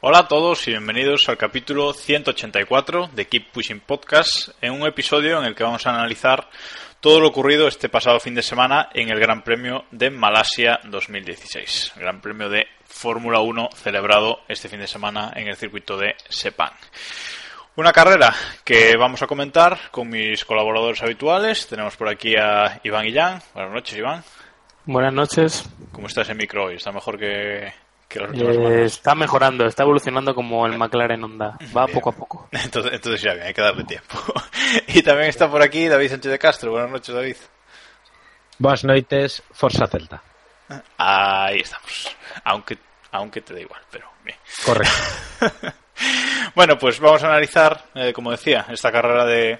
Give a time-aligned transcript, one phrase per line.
[0.00, 5.38] Hola a todos y bienvenidos al capítulo 184 de Keep Pushing Podcast, en un episodio
[5.38, 6.50] en el que vamos a analizar
[7.00, 11.94] todo lo ocurrido este pasado fin de semana en el Gran Premio de Malasia 2016,
[11.96, 16.74] Gran Premio de Fórmula 1 celebrado este fin de semana en el circuito de Sepang.
[17.76, 21.66] Una carrera que vamos a comentar con mis colaboradores habituales.
[21.66, 23.42] Tenemos por aquí a Iván Illán.
[23.52, 24.22] Buenas noches, Iván.
[24.84, 25.64] Buenas noches.
[25.90, 26.76] ¿Cómo está ese micro hoy?
[26.76, 27.72] ¿Está mejor que,
[28.06, 31.58] que las últimas Eh, está mejorando, está evolucionando como el McLaren Honda.
[31.76, 31.98] Va Bien.
[31.98, 32.48] poco a poco.
[32.52, 34.18] Entonces, entonces ya bien, hay que darle tiempo.
[34.88, 36.70] y también está por aquí David Sánchez de Castro.
[36.70, 37.36] Buenas noches, David.
[38.58, 40.22] Boas noites, Forza Celta.
[40.96, 42.16] Ahí estamos.
[42.44, 42.78] Aunque,
[43.10, 44.38] aunque te da igual, pero bien.
[44.64, 44.94] Correcto.
[46.54, 49.58] Bueno, pues vamos a analizar, eh, como decía, esta carrera de,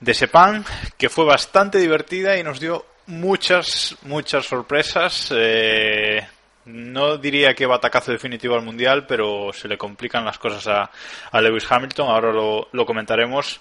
[0.00, 0.64] de Sepang,
[0.96, 5.32] que fue bastante divertida y nos dio muchas, muchas sorpresas.
[5.34, 6.26] Eh,
[6.64, 10.90] no diría que batacazo definitivo al Mundial, pero se le complican las cosas
[11.32, 13.60] a, Lewis Hamilton, ahora lo, lo comentaremos.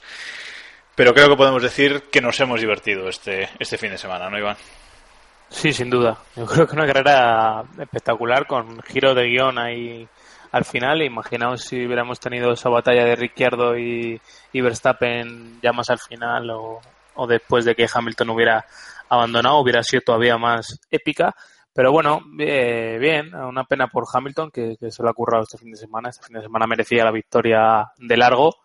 [0.95, 4.37] Pero creo que podemos decir que nos hemos divertido este, este fin de semana, ¿no,
[4.37, 4.57] Iván?
[5.49, 6.17] Sí, sin duda.
[6.35, 10.07] Yo creo que una carrera espectacular con giro de guion ahí
[10.51, 11.01] al final.
[11.01, 14.19] Imaginaos si hubiéramos tenido esa batalla de Ricciardo y,
[14.53, 18.65] Verstappen ya más al final o, después de que Hamilton hubiera
[19.09, 21.33] abandonado, hubiera sido todavía más épica.
[21.73, 25.57] Pero bueno, eh, bien, una pena por Hamilton que, que se lo ha currado este
[25.57, 26.09] fin de semana.
[26.09, 28.55] Este fin de semana merecía la victoria de largo.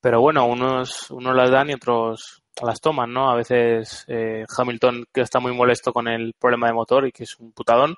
[0.00, 3.30] Pero bueno, unos, unos las dan y otros las toman, ¿no?
[3.30, 7.24] A veces eh, Hamilton que está muy molesto con el problema de motor y que
[7.24, 7.96] es un putadón,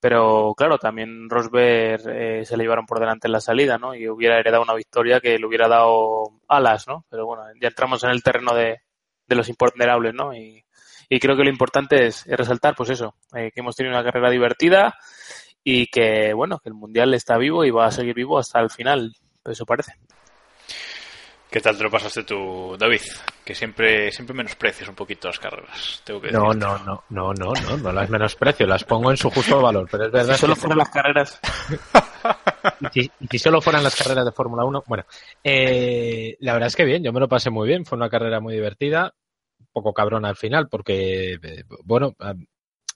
[0.00, 3.94] pero claro, también Rosberg eh, se le llevaron por delante en la salida, ¿no?
[3.94, 7.04] Y hubiera heredado una victoria que le hubiera dado alas, ¿no?
[7.10, 8.80] Pero bueno, ya entramos en el terreno de,
[9.26, 10.34] de los imponderables, ¿no?
[10.34, 10.64] Y,
[11.08, 14.04] y creo que lo importante es, es resaltar, pues eso, eh, que hemos tenido una
[14.04, 14.94] carrera divertida
[15.62, 18.70] y que, bueno, que el Mundial está vivo y va a seguir vivo hasta el
[18.70, 19.12] final,
[19.44, 19.94] eso parece.
[21.50, 23.00] ¿Qué tal te lo pasaste tú, David?
[23.44, 26.00] Que siempre, siempre menosprecias un poquito las carreras.
[26.04, 29.30] Tengo que No, no, no, no, no, no, no las menosprecio, las pongo en su
[29.30, 31.40] justo valor, pero es verdad Si solo que- fueran las carreras,
[32.80, 35.04] y si, y si solo fueran las carreras de Fórmula 1, bueno,
[35.42, 38.38] eh, la verdad es que bien, yo me lo pasé muy bien, fue una carrera
[38.38, 39.12] muy divertida,
[39.58, 42.34] un poco cabrona al final, porque, eh, bueno, ah,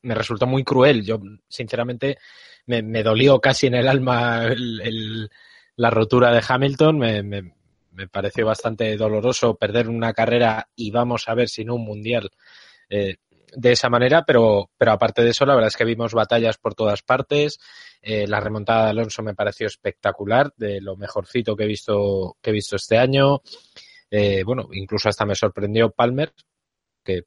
[0.03, 2.19] me resultó muy cruel, yo sinceramente
[2.67, 5.31] me, me dolió casi en el alma el- el-
[5.75, 7.53] la rotura de Hamilton, me, me-
[7.95, 12.31] me pareció bastante doloroso perder una carrera y vamos a ver si no un mundial
[12.89, 13.17] eh,
[13.57, 16.75] de esa manera, pero, pero aparte de eso, la verdad es que vimos batallas por
[16.75, 17.59] todas partes.
[18.03, 22.51] Eh, la remontada de Alonso me pareció espectacular, de lo mejorcito que he visto, que
[22.51, 23.43] he visto este año.
[24.11, 26.33] Eh, bueno, incluso hasta me sorprendió Palmer,
[27.05, 27.23] que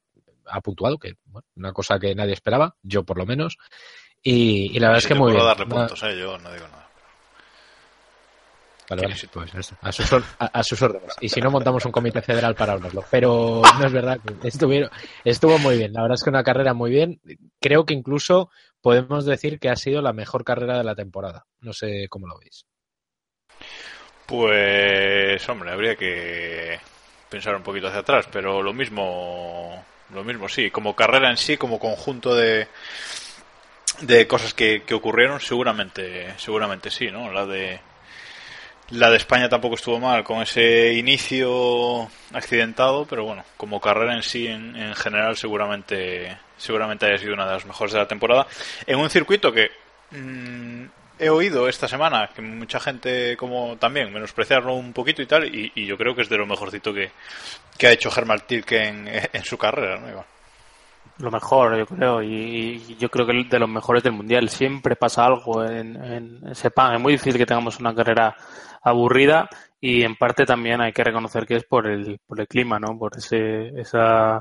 [0.46, 3.56] ha puntuado, que bueno, una cosa que nadie esperaba, yo por lo menos.
[4.22, 5.44] Y, y la verdad es que muy bien.
[5.44, 6.18] darle puntos, ¿eh?
[6.18, 6.87] Yo no digo nada.
[8.88, 9.30] Vale, vale, ¿Quieres?
[9.32, 11.14] pues eso, a sus, or- a, a sus órdenes.
[11.20, 13.04] Y si no, montamos un comité federal para hablarlo.
[13.10, 14.90] Pero no es verdad, estuvieron,
[15.24, 15.92] estuvo muy bien.
[15.92, 17.20] La verdad es que una carrera muy bien.
[17.60, 18.50] Creo que incluso
[18.80, 21.44] podemos decir que ha sido la mejor carrera de la temporada.
[21.60, 22.64] No sé cómo lo veis.
[24.26, 26.78] Pues, hombre, habría que
[27.30, 31.56] pensar un poquito hacia atrás, pero lo mismo, lo mismo sí, como carrera en sí,
[31.56, 32.68] como conjunto de
[34.02, 37.32] de cosas que, que ocurrieron, seguramente, seguramente sí, ¿no?
[37.32, 37.80] La de
[38.90, 44.22] la de España tampoco estuvo mal con ese inicio accidentado, pero bueno, como carrera en
[44.22, 48.46] sí, en, en general, seguramente, seguramente haya sido una de las mejores de la temporada.
[48.86, 49.70] En un circuito que
[50.10, 50.84] mm,
[51.18, 55.84] he oído esta semana que mucha gente como también menospreciarlo un poquito y tal, y,
[55.84, 57.10] yo creo que es de lo mejorcito que,
[57.76, 60.00] que ha hecho Germán Tilke en, en su carrera,
[61.18, 64.48] lo mejor, yo creo, y, yo creo que de los mejores del mundial.
[64.48, 66.94] Siempre pasa algo en, en Sepang.
[66.94, 68.36] Es muy difícil que tengamos una carrera
[68.82, 69.48] aburrida
[69.80, 72.98] y en parte también hay que reconocer que es por el, por el clima, ¿no?
[72.98, 74.40] Por ese, esa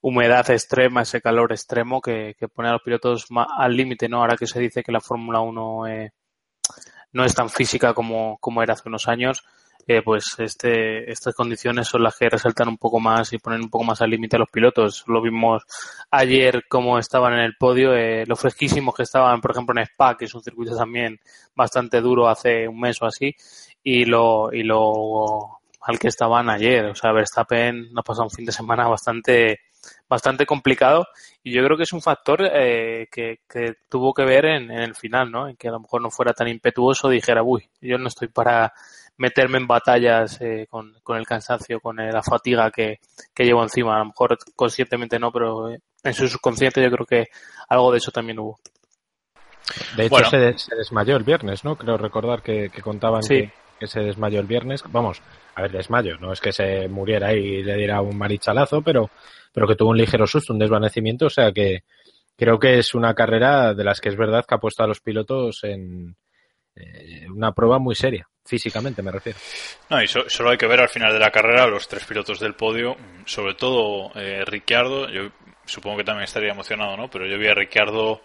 [0.00, 4.18] humedad extrema, ese calor extremo que, que pone a los pilotos ma- al límite, ¿no?
[4.20, 6.12] Ahora que se dice que la Fórmula 1 eh,
[7.12, 9.44] no es tan física como, como era hace unos años,
[9.86, 13.70] eh, pues este, estas condiciones son las que resaltan un poco más y ponen un
[13.70, 15.04] poco más al límite a los pilotos.
[15.06, 15.62] Lo vimos
[16.10, 20.16] ayer como estaban en el podio, eh, lo fresquísimos que estaban, por ejemplo, en Spa,
[20.16, 21.20] que es un circuito también
[21.54, 23.34] bastante duro hace un mes o así,
[23.82, 26.86] y lo, y lo al que estaban ayer.
[26.86, 29.60] O sea, Verstappen nos pasado un fin de semana bastante,
[30.08, 31.06] bastante complicado
[31.42, 34.80] y yo creo que es un factor eh, que, que, tuvo que ver en, en,
[34.80, 35.48] el final, ¿no?
[35.48, 38.72] En que a lo mejor no fuera tan impetuoso, dijera, uy, yo no estoy para
[39.16, 42.98] meterme en batallas eh, con, con, el cansancio, con la fatiga que,
[43.32, 43.96] que, llevo encima.
[43.96, 47.26] A lo mejor conscientemente no, pero en su subconsciente yo creo que
[47.68, 48.58] algo de eso también hubo.
[49.96, 50.30] De hecho, bueno.
[50.30, 51.76] se, se, desmayó el viernes, ¿no?
[51.76, 53.34] Creo recordar que, que contaban sí.
[53.34, 54.82] que, que, se desmayó el viernes.
[54.88, 55.22] Vamos,
[55.54, 56.18] a ver, desmayo.
[56.18, 59.10] No es que se muriera y le diera un marichalazo, pero,
[59.54, 61.26] pero que tuvo un ligero susto, un desvanecimiento.
[61.26, 61.84] O sea que
[62.36, 65.00] creo que es una carrera de las que es verdad que ha puesto a los
[65.00, 66.16] pilotos en
[66.74, 69.38] eh, una prueba muy seria físicamente me refiero.
[69.88, 72.40] No, y so, solo hay que ver al final de la carrera los tres pilotos
[72.40, 75.30] del podio, sobre todo eh, Ricciardo, yo
[75.64, 77.08] supongo que también estaría emocionado, ¿no?
[77.08, 78.22] Pero yo vi a Ricciardo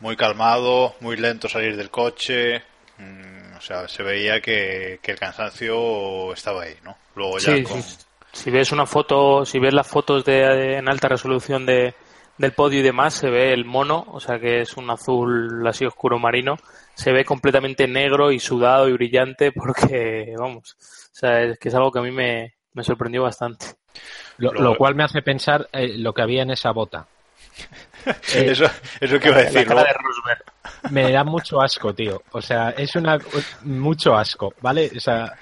[0.00, 2.62] muy calmado, muy lento salir del coche,
[2.98, 6.96] mmm, o sea, se veía que, que, el cansancio estaba ahí, ¿no?
[7.14, 7.82] Luego ya sí, con...
[7.82, 7.96] sí.
[8.32, 11.94] Si ves una foto, si ves las fotos de, de, en alta resolución de,
[12.38, 15.84] del podio y demás, se ve el mono, o sea que es un azul así
[15.84, 16.56] oscuro marino,
[16.94, 21.74] se ve completamente negro y sudado y brillante porque, vamos, o sea, es que es
[21.74, 23.66] algo que a mí me, me sorprendió bastante.
[24.38, 27.06] Lo, lo, cual me hace pensar eh, lo que había en esa bota.
[28.34, 28.64] Eh, eso,
[29.00, 29.68] eso que iba a decir.
[29.68, 30.44] La cara de Rosberg.
[30.90, 32.22] Me da mucho asco, tío.
[32.32, 33.18] O sea, es una
[33.62, 34.90] mucho asco, ¿vale?
[34.96, 35.32] O sea,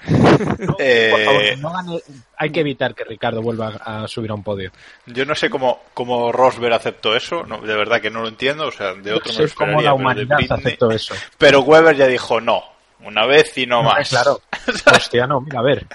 [0.59, 1.09] no, eh...
[1.11, 1.99] por favor, no gane...
[2.37, 4.71] hay que evitar que Ricardo vuelva a subir a un podio.
[5.05, 8.67] Yo no sé cómo, cómo Rosberg aceptó eso, no, de verdad que no lo entiendo,
[8.67, 11.15] o sea, de otro no sé cómo la humanidad aceptó eso.
[11.37, 12.63] Pero Weber ya dijo no,
[13.03, 14.09] una vez y no, no más.
[14.09, 14.41] Claro.
[14.95, 15.87] Hostia, no, mira, a ver.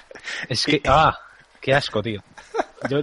[0.49, 1.19] Es que, ah,
[1.61, 2.23] qué asco, tío.
[2.89, 3.01] Yo,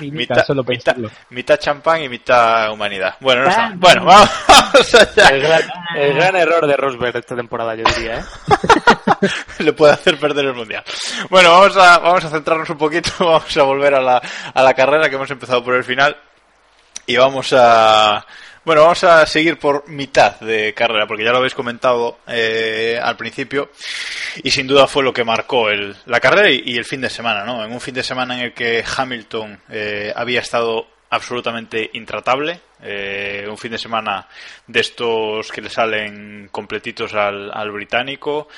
[0.00, 0.96] mitad, solo mitad,
[1.30, 3.16] mitad, champán y mitad humanidad.
[3.20, 3.72] Bueno, no está.
[3.76, 5.28] Bueno, vamos allá.
[5.28, 5.62] El gran,
[5.96, 9.28] el gran error de Rosberg esta temporada, yo diría, ¿eh?
[9.58, 10.82] Le puede hacer perder el mundial.
[11.28, 14.22] Bueno, vamos a, vamos a centrarnos un poquito, vamos a volver a la,
[14.54, 16.16] a la carrera que hemos empezado por el final
[17.06, 18.24] y vamos a,
[18.64, 23.16] bueno, vamos a seguir por mitad de carrera, porque ya lo habéis comentado eh, al
[23.16, 23.70] principio,
[24.42, 27.44] y sin duda fue lo que marcó el, la carrera y, el fin de semana,
[27.44, 27.64] ¿no?
[27.64, 33.46] En un fin de semana en el que Hamilton eh, había estado absolutamente intratable, eh,
[33.48, 34.28] un fin de semana
[34.66, 38.48] de estos que le salen completitos al británico,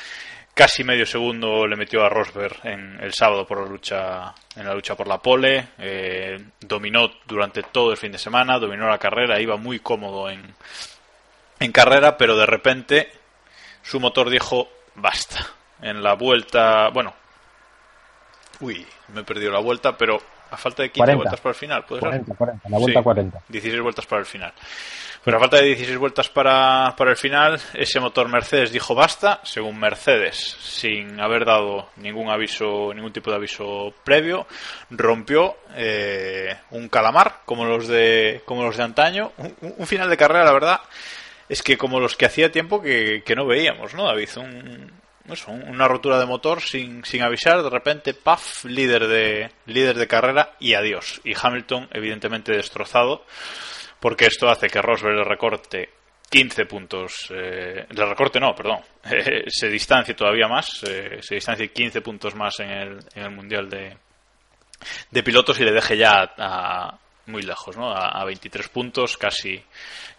[0.55, 4.75] casi medio segundo le metió a Rosberg en el sábado por la lucha en la
[4.75, 5.69] lucha por la pole.
[5.79, 10.55] Eh, dominó durante todo el fin de semana dominó la carrera iba muy cómodo en
[11.59, 13.13] en carrera pero de repente
[13.83, 15.47] su motor dijo basta
[15.81, 17.15] en la vuelta bueno
[18.61, 20.21] uy me he perdido la vuelta pero
[20.53, 22.37] a falta de 15 40, vueltas para el final ¿puede 40, ser?
[22.37, 24.53] 40, la vuelta sí, 40 16 vueltas para el final
[25.25, 29.41] pero a falta de 16 vueltas para, para el final, ese motor Mercedes dijo basta,
[29.45, 34.47] según Mercedes, sin haber dado ningún aviso, ningún tipo de aviso previo,
[34.91, 39.31] rompió eh, un calamar como los de, como los de antaño.
[39.39, 40.81] Un, un, final de carrera, la verdad,
[41.49, 44.29] es que como los que hacía tiempo que, que no veíamos, ¿no, David?
[44.39, 44.91] Un,
[45.31, 50.09] eso, una rotura de motor sin, sin avisar, de repente, paf, líder de, líder de
[50.09, 51.21] carrera y adiós.
[51.25, 53.25] Y Hamilton, evidentemente destrozado
[54.03, 55.89] porque esto hace que Rosberg le recorte
[56.29, 61.73] 15 puntos, eh, le recorte no, perdón, eh, se distancie todavía más, eh, se distancie
[61.73, 63.97] 15 puntos más en el, en el Mundial de,
[65.09, 67.93] de Pilotos y le deje ya a, muy lejos, ¿no?
[67.93, 69.63] A, a, 23 puntos, casi,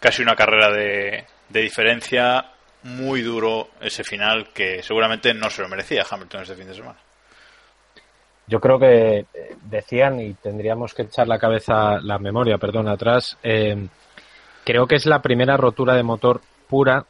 [0.00, 2.53] casi una carrera de, de diferencia,
[2.84, 6.98] muy duro ese final que seguramente no se lo merecía Hamilton este fin de semana.
[8.46, 9.26] Yo creo que
[9.64, 13.88] decían, y tendríamos que echar la cabeza, la memoria, perdón, atrás, eh,
[14.64, 17.06] creo que es la primera rotura de motor pura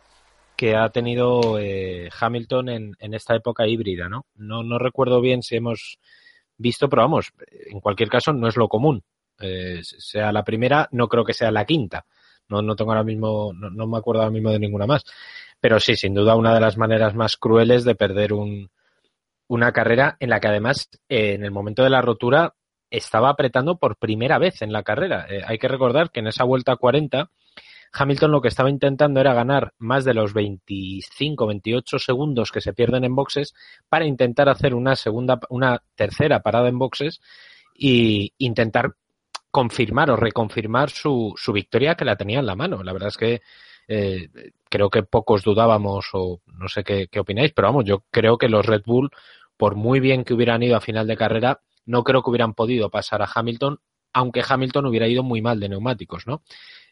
[0.56, 4.26] que ha tenido eh, Hamilton en, en, esta época híbrida, ¿no?
[4.36, 4.62] ¿no?
[4.62, 5.98] No recuerdo bien si hemos
[6.56, 9.02] visto, pero vamos, en cualquier caso no es lo común.
[9.40, 12.04] Eh, sea la primera, no creo que sea la quinta.
[12.48, 15.02] No, no tengo ahora mismo, no, no me acuerdo ahora mismo de ninguna más.
[15.64, 18.70] Pero sí, sin duda, una de las maneras más crueles de perder un,
[19.48, 22.52] una carrera en la que además eh, en el momento de la rotura
[22.90, 25.24] estaba apretando por primera vez en la carrera.
[25.26, 27.30] Eh, hay que recordar que en esa vuelta 40
[27.94, 32.74] Hamilton lo que estaba intentando era ganar más de los 25, 28 segundos que se
[32.74, 33.54] pierden en boxes
[33.88, 37.22] para intentar hacer una segunda, una tercera parada en boxes
[37.74, 38.96] y intentar
[39.50, 42.82] confirmar o reconfirmar su, su victoria que la tenía en la mano.
[42.82, 43.40] La verdad es que
[43.88, 44.28] eh,
[44.68, 48.66] creo que pocos dudábamos o no sé qué, opináis, pero vamos, yo creo que los
[48.66, 49.10] Red Bull
[49.56, 52.90] por muy bien que hubieran ido a final de carrera, no creo que hubieran podido
[52.90, 53.78] pasar a Hamilton,
[54.12, 56.42] aunque Hamilton hubiera ido muy mal de neumáticos, ¿no?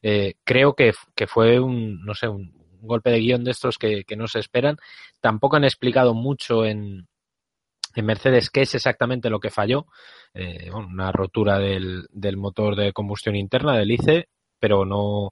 [0.02, 4.04] Eh, creo que, que, fue un, no sé, un, golpe de guion de estos que,
[4.04, 4.76] que, no se esperan.
[5.20, 7.06] Tampoco han explicado mucho en,
[7.94, 9.86] en Mercedes qué es exactamente lo que falló.
[10.34, 15.30] Eh, una rotura del, del, motor de combustión interna del ICE, pero no,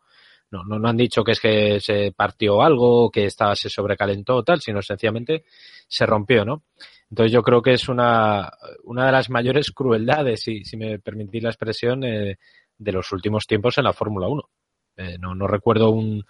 [0.50, 4.42] no, no, han dicho que es que se partió algo, que estaba, se sobrecalentó o
[4.42, 5.45] tal, sino sencillamente
[5.87, 6.64] se rompió, ¿no?
[7.09, 8.52] Entonces yo creo que es una,
[8.85, 12.38] una de las mayores crueldades, si, si me permitís la expresión, eh,
[12.78, 14.50] de los últimos tiempos en la Fórmula 1.
[14.97, 16.25] Eh, no, no recuerdo un,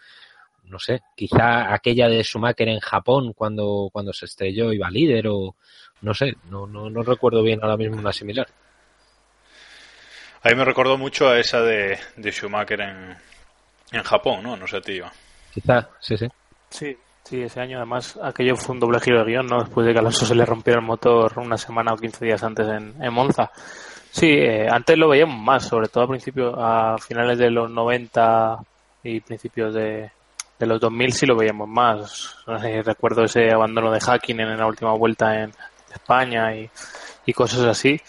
[0.64, 5.56] no sé, quizá aquella de Schumacher en Japón cuando, cuando se estrelló iba líder o
[6.02, 8.48] no sé, no, no, no recuerdo bien ahora mismo una similar.
[10.42, 13.16] A mí me recordó mucho a esa de, de Schumacher en,
[13.92, 14.56] en Japón, ¿no?
[14.56, 15.06] No sé, tío.
[15.52, 16.28] Quizá, sí, sí.
[16.68, 19.60] Sí, sí, ese año además aquello fue un doble giro de guion, ¿no?
[19.60, 22.66] Después de que Alonso se le rompiera el motor una semana o 15 días antes
[22.68, 23.50] en, en Monza.
[24.10, 28.58] Sí, eh, antes lo veíamos más, sobre todo a principios, a finales de los 90
[29.04, 30.10] y principios de,
[30.58, 32.36] de los 2000 sí lo veíamos más.
[32.84, 35.52] recuerdo ese abandono de Hacking en la última vuelta en
[35.92, 36.68] España y,
[37.26, 38.00] y cosas así.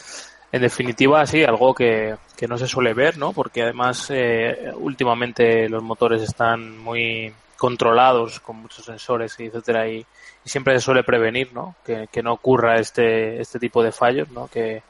[0.52, 3.34] En definitiva, sí, algo que, que no se suele ver, ¿no?
[3.34, 10.50] Porque además eh, últimamente los motores están muy controlados con muchos sensores etcétera y, y
[10.50, 11.76] siempre se suele prevenir, ¿no?
[11.86, 14.48] Que, no ocurra este este tipo de fallos, ¿no?
[14.48, 14.82] Que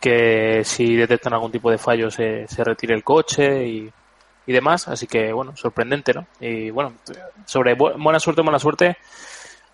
[0.00, 3.92] que si detectan algún tipo de fallo se, se retire el coche y,
[4.46, 6.26] y demás, así que bueno, sorprendente, ¿no?
[6.40, 6.94] Y bueno,
[7.44, 8.96] sobre buena suerte o mala suerte,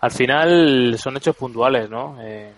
[0.01, 2.17] al final son hechos puntuales, ¿no?
[2.19, 2.51] Eh,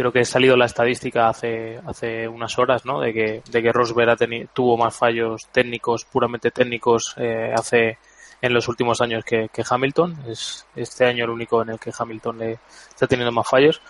[0.00, 3.00] creo que ha salido la estadística hace hace unas horas, ¿no?
[3.00, 4.16] De que de que Rosberg
[4.54, 7.98] tuvo más fallos técnicos, puramente técnicos, eh, hace
[8.40, 10.16] en los últimos años que, que, Hamilton.
[10.26, 13.82] Es este año el único en el que Hamilton le está teniendo más fallos.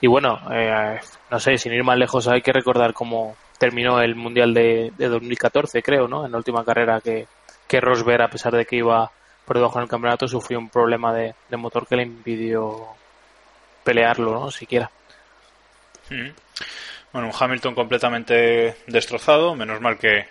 [0.00, 4.14] Y bueno, eh, no sé, sin ir más lejos, hay que recordar cómo terminó el
[4.14, 6.26] Mundial de, de 2014, creo, ¿no?
[6.26, 7.26] En la última carrera que,
[7.66, 9.10] que Rosberg, a pesar de que iba
[9.44, 12.86] por debajo del campeonato, sufrió un problema de, de motor que le impidió
[13.82, 14.50] pelearlo, ¿no?
[14.52, 14.90] Siquiera.
[17.12, 20.26] Bueno, un Hamilton completamente destrozado, menos mal que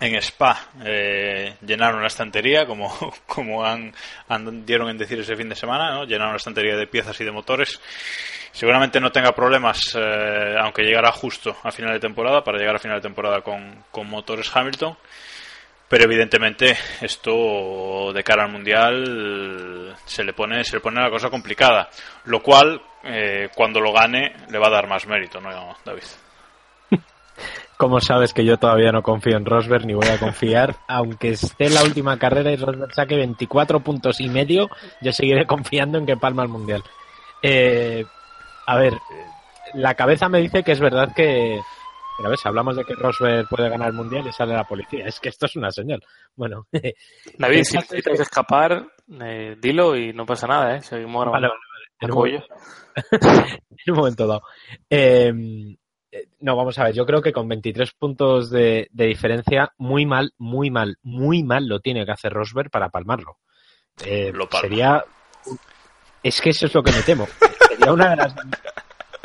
[0.00, 2.92] en Spa eh, llenaron la estantería, como,
[3.26, 3.92] como han,
[4.28, 6.04] han, dieron en decir ese fin de semana, ¿no?
[6.04, 7.80] llenaron la estantería de piezas y de motores.
[8.52, 12.80] Seguramente no tenga problemas, eh, aunque llegará justo a final de temporada, para llegar a
[12.80, 14.96] final de temporada con, con motores Hamilton.
[15.88, 21.30] Pero evidentemente esto de cara al mundial se le pone se le pone la cosa
[21.30, 21.88] complicada,
[22.26, 25.50] lo cual eh, cuando lo gane le va a dar más mérito, ¿no,
[25.84, 26.02] David?
[27.76, 31.66] Como sabes que yo todavía no confío en Rosberg ni voy a confiar, aunque esté
[31.66, 34.68] en la última carrera y Rosberg saque 24 puntos y medio,
[35.00, 36.82] yo seguiré confiando en que palma el mundial.
[37.40, 38.04] Eh,
[38.66, 38.94] a ver,
[39.74, 41.60] la cabeza me dice que es verdad que,
[42.16, 44.64] pero a ver, si hablamos de que Rosberg puede ganar el mundial y sale la
[44.64, 46.02] policía, es que esto es una señal.
[46.34, 46.66] Bueno,
[47.38, 48.88] David, si necesitas escapar,
[49.22, 50.82] eh, dilo y no pasa nada, ¿eh?
[50.82, 51.46] Seguimos grabando.
[51.46, 51.67] Vale, vale.
[52.00, 52.46] En, un momento,
[53.10, 54.42] en un momento dado.
[54.88, 55.32] Eh,
[56.40, 60.32] no, vamos a ver, yo creo que con 23 puntos de, de, diferencia, muy mal,
[60.38, 63.38] muy mal, muy mal lo tiene que hacer Rosberg para palmarlo.
[64.04, 64.68] Eh, lo palma.
[64.68, 65.04] Sería.
[66.22, 67.26] Es que eso es lo que me temo.
[67.68, 68.34] Sería una de las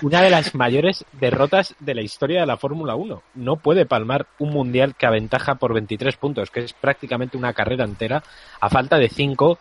[0.01, 3.23] una de las mayores derrotas de la historia de la Fórmula 1.
[3.35, 7.85] No puede palmar un mundial que aventaja por 23 puntos, que es prácticamente una carrera
[7.85, 8.21] entera,
[8.59, 9.57] a falta de 5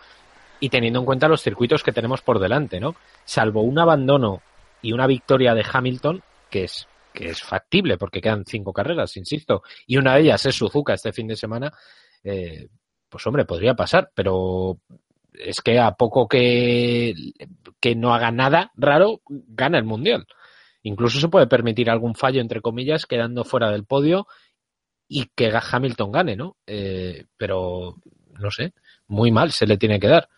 [0.63, 2.95] y teniendo en cuenta los circuitos que tenemos por delante, ¿no?
[3.25, 4.43] Salvo un abandono
[4.81, 9.65] y una victoria de Hamilton, que es que es factible porque quedan cinco carreras, insisto,
[9.89, 11.73] y una de ellas es Suzuka este fin de semana,
[12.23, 12.69] eh,
[13.09, 14.79] pues hombre, podría pasar, pero
[15.33, 17.13] es que a poco que,
[17.81, 20.29] que no haga nada raro, gana el Mundial.
[20.85, 24.29] Incluso se puede permitir algún fallo, entre comillas, quedando fuera del podio
[25.09, 26.57] y que Hamilton gane, ¿no?
[26.69, 27.97] Eh, pero,
[28.39, 28.75] no sé,
[29.09, 30.29] muy mal se le tiene que dar.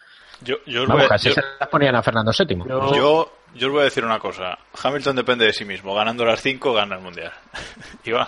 [0.42, 2.58] Yo, yo Vamos, voy, así yo, se las ponían a Fernando VII.
[2.68, 4.58] Yo, yo, yo os voy a decir una cosa.
[4.82, 5.94] Hamilton depende de sí mismo.
[5.94, 7.32] Ganando las cinco, gana el Mundial.
[8.04, 8.26] Iván.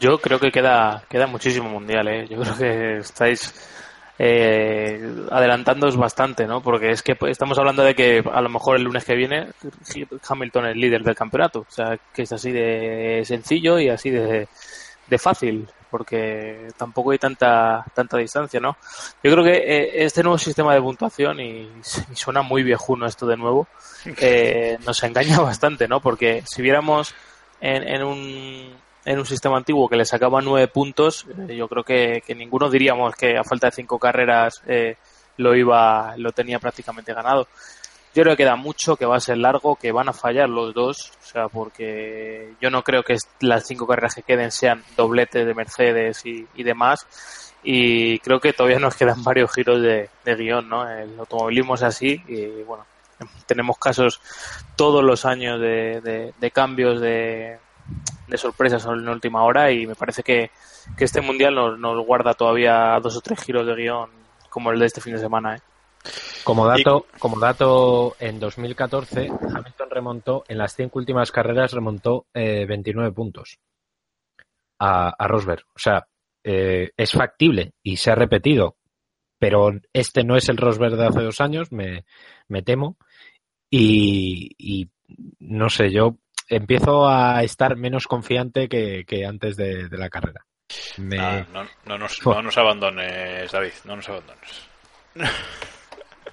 [0.00, 2.26] Yo creo que queda, queda muchísimo Mundial, ¿eh?
[2.28, 3.54] Yo creo que estáis
[4.18, 6.60] eh, adelantándoos bastante, ¿no?
[6.62, 9.48] Porque es que estamos hablando de que a lo mejor el lunes que viene
[10.28, 11.60] Hamilton es líder del campeonato.
[11.60, 14.48] O sea, que es así de sencillo y así de,
[15.08, 18.76] de fácil, porque tampoco hay tanta tanta distancia, ¿no?
[19.22, 21.70] Yo creo que eh, este nuevo sistema de puntuación, y,
[22.10, 23.68] y, suena muy viejuno esto de nuevo,
[24.04, 26.00] eh, nos engaña bastante, ¿no?
[26.00, 27.14] Porque si viéramos
[27.60, 31.84] en, en un en un sistema antiguo que le sacaba nueve puntos, eh, yo creo
[31.84, 34.62] que, que, ninguno diríamos que a falta de cinco carreras
[35.38, 37.48] lo iba, lo tenía prácticamente ganado.
[38.14, 40.74] Yo creo que queda mucho, que va a ser largo, que van a fallar los
[40.74, 45.46] dos, o sea, porque yo no creo que las cinco carreras que queden sean dobletes
[45.46, 47.06] de Mercedes y, y demás,
[47.62, 50.88] y creo que todavía nos quedan varios giros de, guion, ¿no?
[50.90, 52.84] El automovilismo es así y bueno,
[53.46, 54.20] tenemos casos
[54.76, 57.58] todos los años de, cambios de,
[58.34, 60.50] sorpresas en la última hora y me parece que,
[60.96, 64.10] que este mundial nos, nos guarda todavía dos o tres giros de guion
[64.48, 65.60] como el de este fin de semana, ¿eh?
[66.44, 72.64] Como dato, como dato, en 2014 Hamilton remontó, en las cinco últimas carreras remontó eh,
[72.66, 73.58] 29 puntos
[74.78, 75.64] a, a Rosberg.
[75.74, 76.06] O sea,
[76.42, 78.76] eh, es factible y se ha repetido,
[79.38, 82.04] pero este no es el Rosberg de hace dos años, me,
[82.48, 82.96] me temo.
[83.70, 84.90] Y, y
[85.38, 86.16] no sé, yo
[86.48, 90.46] empiezo a estar menos confiante que, que antes de, de, la carrera.
[90.96, 91.18] Me...
[91.18, 94.68] Ah, no, no, nos, no, nos, abandones, David, no nos abandones.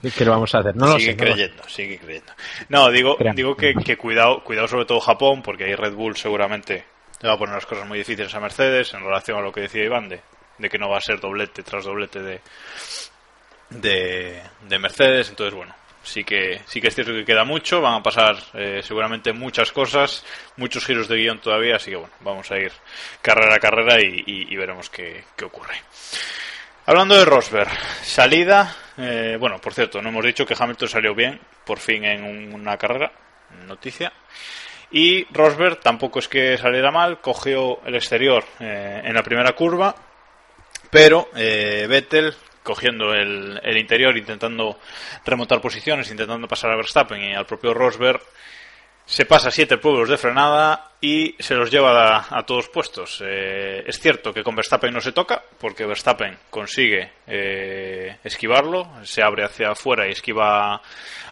[0.01, 0.75] ¿Qué lo vamos a hacer?
[0.75, 2.33] No sigue lo sé, creyendo, no sigue creyendo.
[2.69, 6.85] No, digo, digo que, que, cuidado, cuidado sobre todo Japón, porque ahí Red Bull seguramente
[7.21, 9.61] le va a poner las cosas muy difíciles a Mercedes en relación a lo que
[9.61, 10.21] decía Iván de,
[10.57, 12.41] de que no va a ser doblete tras doblete de,
[13.69, 15.29] de, de Mercedes.
[15.29, 15.73] Entonces, bueno,
[16.03, 19.71] sí que sí que es cierto que queda mucho, van a pasar eh, seguramente muchas
[19.71, 20.23] cosas,
[20.55, 22.71] muchos giros de guion todavía, así que bueno, vamos a ir
[23.21, 25.75] carrera a carrera y, y, y veremos qué, qué, ocurre.
[26.85, 27.69] Hablando de Rosberg,
[28.03, 32.53] salida, eh, bueno, por cierto, no hemos dicho que Hamilton salió bien, por fin en
[32.53, 33.11] una carrera,
[33.67, 34.11] noticia.
[34.91, 39.95] Y Rosberg tampoco es que saliera mal, cogió el exterior eh, en la primera curva,
[40.89, 44.79] pero eh, Vettel cogiendo el, el, interior, intentando
[45.25, 48.21] remontar posiciones, intentando pasar a Verstappen y al propio Rosberg,
[49.05, 53.21] se pasa siete pueblos de frenada y se los lleva a, todos puestos.
[53.23, 59.21] Eh, es cierto que con Verstappen no se toca, porque Verstappen consigue eh, esquivarlo, se
[59.21, 60.81] abre hacia afuera y esquiva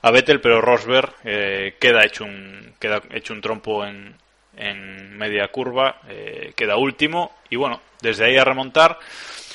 [0.02, 4.16] a, Vettel, pero Rosberg eh, queda, hecho un, queda hecho un trompo en,
[4.56, 9.00] en media curva, eh, queda último y bueno, desde ahí a remontar.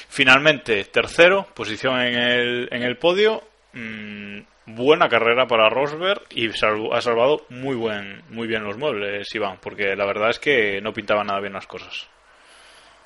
[0.09, 3.45] Finalmente, tercero, posición en el, en el podio.
[3.73, 4.41] Mmm,
[4.75, 9.97] buena carrera para Rosberg y ha salvado muy buen muy bien los muebles, Iván, porque
[9.97, 12.09] la verdad es que no pintaba nada bien las cosas.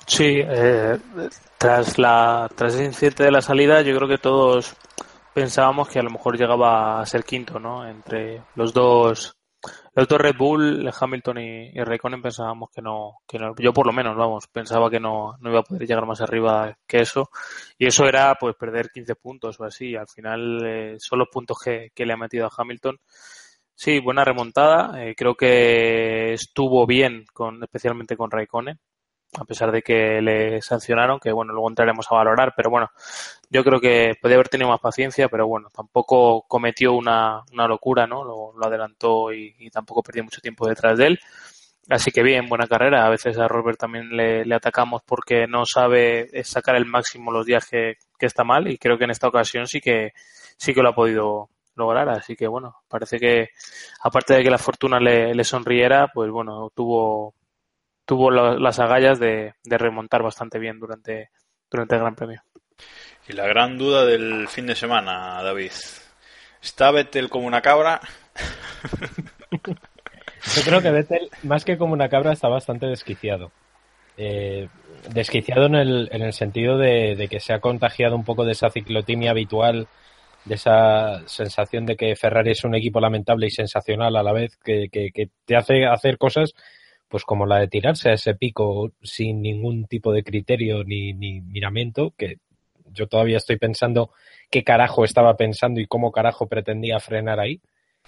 [0.05, 0.97] Sí, eh,
[1.57, 4.75] tras la tras ese incidente de la salida, yo creo que todos
[5.33, 7.87] pensábamos que a lo mejor llegaba a ser quinto, ¿no?
[7.87, 9.35] Entre los dos
[9.95, 13.85] los dos Red Bull, Hamilton y, y Raikkonen pensábamos que no, que no, yo por
[13.87, 17.29] lo menos, vamos, pensaba que no, no iba a poder llegar más arriba que eso.
[17.77, 19.95] Y eso era pues perder 15 puntos o así.
[19.95, 22.97] Al final eh, son los puntos que, que, le ha metido a Hamilton.
[23.73, 25.03] Sí, buena remontada.
[25.03, 28.79] Eh, creo que estuvo bien, con, especialmente con Raikkonen
[29.37, 32.89] a pesar de que le sancionaron, que bueno, luego entraremos a valorar, pero bueno,
[33.49, 38.07] yo creo que podía haber tenido más paciencia, pero bueno, tampoco cometió una, una locura,
[38.07, 38.23] ¿no?
[38.23, 41.19] Lo, adelantó y, y, tampoco perdió mucho tiempo detrás de él.
[41.89, 43.05] Así que bien, buena carrera.
[43.05, 47.45] A veces a Robert también le, le atacamos porque no sabe sacar el máximo los
[47.45, 50.13] días que, que, está mal y creo que en esta ocasión sí que
[50.57, 52.09] sí que lo ha podido lograr.
[52.09, 53.49] Así que bueno, parece que
[54.01, 57.35] aparte de que la fortuna le, le sonriera, pues bueno, tuvo
[58.05, 61.29] tuvo la, las agallas de, de, remontar bastante bien durante,
[61.69, 62.41] durante el Gran Premio.
[63.27, 65.71] Y la gran duda del fin de semana, David.
[66.61, 68.01] ¿Está Vettel como una cabra?
[70.55, 73.51] Yo creo que Vettel, más que como una cabra, está bastante desquiciado.
[74.17, 74.69] Eh,
[75.09, 78.51] desquiciado en el, en el sentido de, de, que se ha contagiado un poco de
[78.51, 79.87] esa ciclotimia habitual,
[80.45, 84.55] de esa sensación de que Ferrari es un equipo lamentable y sensacional a la vez,
[84.63, 86.53] que, que, que te hace hacer cosas
[87.07, 91.41] pues como la de tirarse a ese pico sin ningún tipo de criterio ni, ni
[91.41, 92.37] miramiento, que
[92.91, 94.11] yo todavía estoy pensando
[94.49, 97.61] qué carajo estaba pensando y cómo carajo pretendía frenar ahí.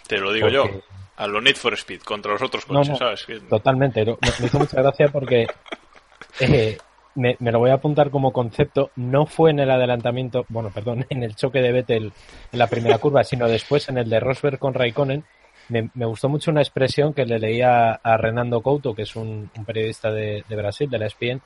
[0.08, 0.56] Te lo digo porque...
[0.56, 0.82] yo,
[1.18, 3.26] a lo Need for Speed, contra los otros coches, no, no, ¿sabes?
[3.50, 5.48] Totalmente, me, me, hizo mucha gracia porque
[6.40, 6.78] eh,
[7.16, 11.06] me, me, lo voy a apuntar como concepto, no fue en el adelantamiento, bueno, perdón,
[11.10, 12.14] en el choque de Vettel
[12.52, 15.26] en la primera curva, sino después en el de Rosberg con Raikkonen,
[15.70, 19.50] me, me, gustó mucho una expresión que le leía a Renando Couto, que es un,
[19.56, 21.42] un periodista de, de, Brasil, de la ESPN,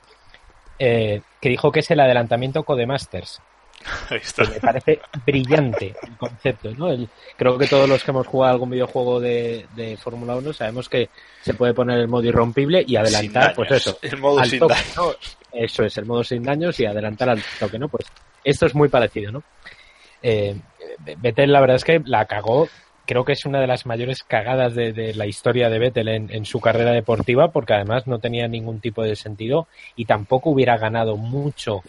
[0.78, 3.40] eh, que dijo que es el adelantamiento Codemasters.
[4.10, 4.44] Ahí está.
[4.44, 6.90] Me parece brillante el concepto, ¿no?
[6.90, 10.88] El, creo que todos los que hemos jugado algún videojuego de, de Fórmula 1 sabemos
[10.88, 11.10] que
[11.42, 13.98] se puede poner el modo irrompible y adelantar, pues eso.
[14.02, 14.96] El modo al sin toque, daños.
[14.96, 15.12] ¿no?
[15.52, 17.88] Eso es, el modo sin daños y adelantar al toque, ¿no?
[17.88, 18.06] Pues
[18.44, 19.42] esto es muy parecido, ¿no?
[20.22, 20.56] Eh,
[21.36, 22.68] la verdad es que la cagó
[23.12, 26.46] creo que es una de las mayores cagadas de, la historia de Vettel en, en,
[26.46, 31.18] su carrera deportiva, porque además no tenía ningún tipo de sentido y tampoco hubiera ganado
[31.18, 31.82] mucho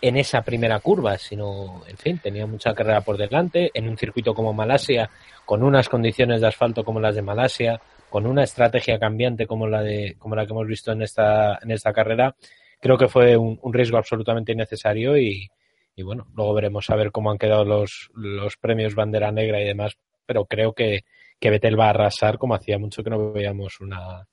[0.00, 4.32] en esa primera curva, sino, en fin, tenía mucha carrera por delante, en un circuito
[4.32, 5.10] como Malasia,
[5.44, 9.82] con unas condiciones de asfalto como las de Malasia, con una estrategia cambiante como la
[9.82, 12.36] de, como la que hemos visto en esta, en esta carrera,
[12.80, 15.50] creo que fue un, riesgo absolutamente innecesario y,
[15.96, 19.64] y, bueno, luego veremos a ver cómo han quedado los, los premios bandera negra y
[19.64, 21.04] demás, pero creo que,
[21.40, 24.26] que Vettel va a arrasar como hacía mucho que no veíamos una.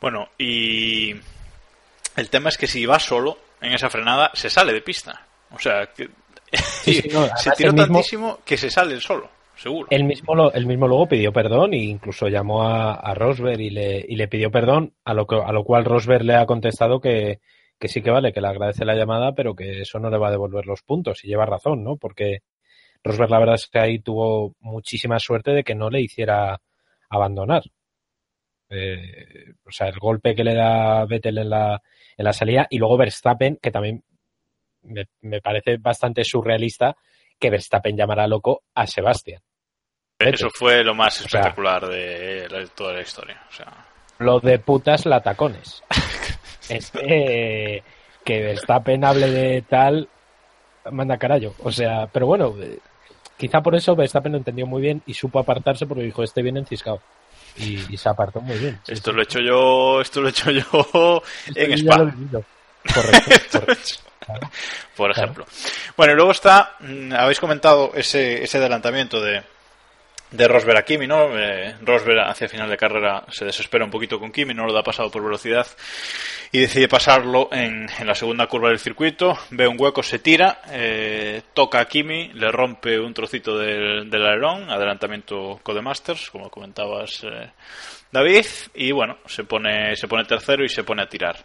[0.00, 1.12] Bueno, y
[2.16, 5.26] el tema es que si va solo en esa frenada, se sale de pista.
[5.52, 6.08] O sea, que...
[6.52, 7.02] se
[7.56, 9.88] tiró tantísimo que se sale el solo, seguro.
[9.90, 14.04] Él mismo, lo, mismo luego pidió perdón e incluso llamó a, a Rosberg y le,
[14.08, 17.40] y le pidió perdón, a lo, que, a lo cual Rosberg le ha contestado que,
[17.78, 20.28] que sí que vale, que le agradece la llamada, pero que eso no le va
[20.28, 21.24] a devolver los puntos.
[21.24, 21.96] Y lleva razón, ¿no?
[21.96, 22.38] Porque
[23.06, 26.60] Rosberg la verdad es que ahí tuvo muchísima suerte de que no le hiciera
[27.08, 27.62] abandonar.
[28.68, 31.80] Eh, o sea, el golpe que le da Vettel en la,
[32.16, 34.02] en la salida y luego Verstappen, que también
[34.82, 36.96] me, parece bastante surrealista
[37.38, 39.40] que Verstappen llamara loco a Sebastián.
[40.18, 43.40] Eso fue lo más espectacular de, toda la historia.
[44.18, 45.82] Lo de putas latacones.
[46.68, 47.84] es que,
[48.24, 50.08] que Verstappen hable de tal,
[50.90, 51.54] manda carajo.
[51.62, 52.54] O sea, pero bueno,
[53.36, 56.60] quizá por eso Verstappen lo entendió muy bien y supo apartarse porque dijo, este viene
[56.60, 57.00] enciscado.
[57.58, 58.78] Y, se apartó muy bien.
[58.86, 61.22] esto lo he hecho yo, esto lo he hecho yo
[61.54, 62.12] en Spa.
[62.94, 63.62] Correcto,
[64.96, 65.46] Por ejemplo.
[65.96, 69.42] Bueno, y luego está, mm, habéis comentado ese, ese adelantamiento de,
[70.30, 71.38] de Rosberg a Kimi, ¿no?
[71.38, 74.82] Eh, Rosberg hacia final de carrera se desespera un poquito con Kimi, no lo da
[74.82, 75.66] pasado por velocidad
[76.52, 80.60] y decide pasarlo en, en la segunda curva del circuito, ve un hueco, se tira,
[80.70, 87.24] eh, toca a Kimi, le rompe un trocito del, del alerón, adelantamiento Codemasters, como comentabas
[87.24, 87.50] eh,
[88.10, 91.44] David, y bueno, se pone, se pone tercero y se pone a tirar.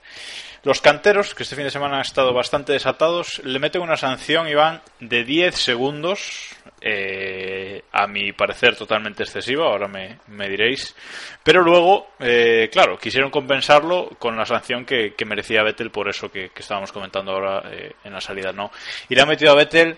[0.64, 4.48] Los canteros, que este fin de semana han estado bastante desatados, le meten una sanción,
[4.48, 10.20] Iván, de 10 segundos, eh, a mi parecer totalmente excesiva, ahora me,
[10.50, 10.96] diréis.
[11.44, 16.52] Pero luego, eh, claro, quisieron compensarlo con la sanción que, merecía Vettel por eso que,
[16.56, 18.70] estábamos comentando ahora eh, en la salida, ¿no?
[19.10, 19.98] Y le ha metido a Vettel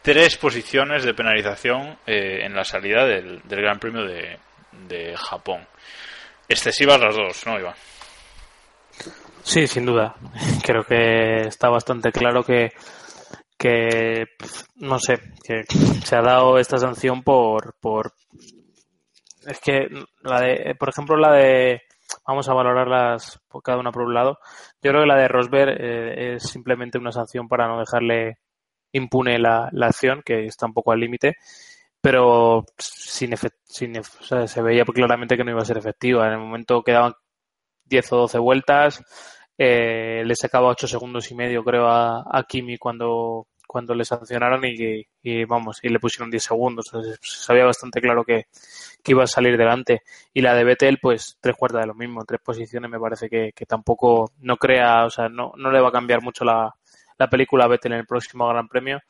[0.00, 4.38] tres posiciones de penalización en la salida del, Gran Premio de,
[4.88, 5.66] de Japón.
[6.48, 7.74] Excesivas las dos, ¿no, Iván?
[9.42, 10.14] Sí, sin duda.
[10.64, 12.72] Creo que está bastante claro que,
[13.58, 14.26] que
[14.76, 15.64] no sé, que
[16.04, 18.12] se ha dado esta sanción por, por
[19.46, 19.88] es que
[20.22, 21.82] la de, por ejemplo, la de
[22.26, 24.38] vamos a valorarlas cada una por un lado.
[24.82, 28.38] Yo creo que la de Rosberg eh, es simplemente una sanción para no dejarle
[28.92, 31.36] impune la, la acción, que está un poco al límite,
[32.00, 33.34] pero sin,
[33.64, 36.26] sin o sea, se veía claramente que no iba a ser efectiva.
[36.26, 37.14] En el momento quedaban
[37.90, 39.02] 10 o 12 vueltas.
[39.58, 45.04] Eh, le sacaba 8 segundos y medio, creo, a, Kimi cuando, cuando le sancionaron y,
[45.22, 46.86] y, vamos, y le pusieron 10 segundos.
[46.86, 48.46] Entonces, sabía bastante claro que,
[49.02, 50.02] que, iba a salir delante.
[50.32, 53.52] Y la de Vettel, pues tres cuartas de lo mismo, tres posiciones me parece que,
[53.66, 56.74] tampoco no crea, o sea, no, no le va a cambiar mucho la,
[57.18, 59.00] la película a Vettel en el próximo Gran Premio.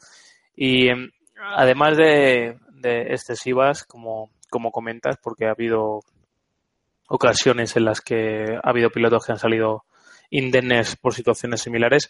[0.56, 1.10] Y em,
[1.54, 6.00] además de, de excesivas, como, como comentas, porque ha habido
[7.10, 9.84] ocasiones en las que ha habido pilotos que han salido
[10.30, 12.08] indemnes por situaciones similares,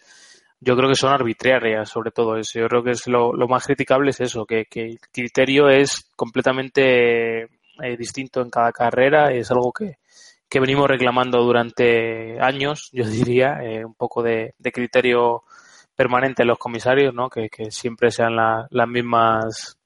[0.59, 2.59] yo creo que son arbitrarias sobre todo eso.
[2.59, 7.97] Yo creo que es lo, más criticable es eso, que, el criterio es completamente eh,
[7.97, 9.97] distinto en cada carrera es algo que,
[10.59, 15.43] venimos reclamando durante años, yo diría, eh, un poco de, criterio
[15.95, 17.27] permanente en los comisarios, ¿no?
[17.27, 19.80] que, siempre sean las mismas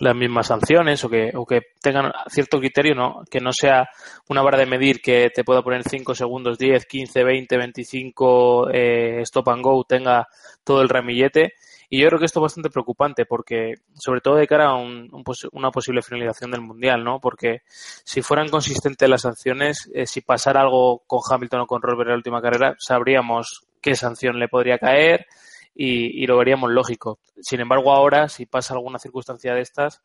[0.00, 3.22] las mismas sanciones o que, o que tengan cierto criterio, ¿no?
[3.30, 3.88] que no sea
[4.28, 9.20] una vara de medir que te pueda poner 5 segundos, 10, 15, 20, 25, eh,
[9.22, 10.26] stop and go, tenga
[10.64, 11.54] todo el ramillete.
[11.90, 15.10] Y yo creo que esto es bastante preocupante porque, sobre todo de cara a un,
[15.52, 17.20] una posible finalización del Mundial, ¿no?
[17.20, 22.08] Porque si fueran consistentes las sanciones, eh, si pasara algo con Hamilton o con Rosberg
[22.08, 25.26] en la última carrera, sabríamos qué sanción le podría caer,
[25.74, 27.18] y, lo veríamos lógico.
[27.40, 30.02] Sin embargo, ahora, si pasa alguna circunstancia de estas,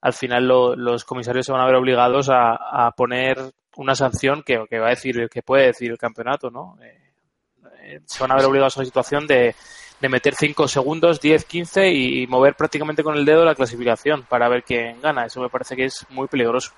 [0.00, 3.38] al final los comisarios se van a ver obligados a, poner
[3.76, 6.76] una sanción que, va a decir, que puede decir el campeonato, ¿no?
[6.82, 7.12] Eh,
[7.82, 9.54] eh, se van a ver obligados a la situación de,
[10.00, 14.48] de meter 5 segundos, 10, 15 y, mover prácticamente con el dedo la clasificación para
[14.48, 15.26] ver quién gana.
[15.26, 16.72] Eso me parece que es muy peligroso.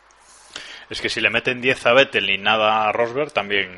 [0.91, 3.71] Es que si le meten 10 a Vettel y nada a Rosberg, también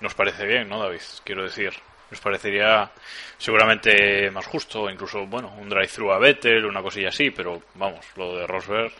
[0.00, 1.00] nos parece bien, ¿no, David?
[1.24, 1.72] Quiero decir
[2.10, 2.90] nos parecería
[3.38, 8.36] seguramente más justo, incluso, bueno, un drive-thru a Vettel, una cosilla así, pero vamos, lo
[8.36, 8.92] de Rosberg.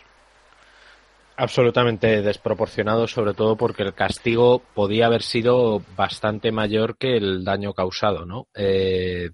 [1.37, 7.73] absolutamente desproporcionado, sobre todo porque el castigo podía haber sido bastante mayor que el daño
[7.73, 8.47] causado, ¿no?
[8.53, 9.31] Eh,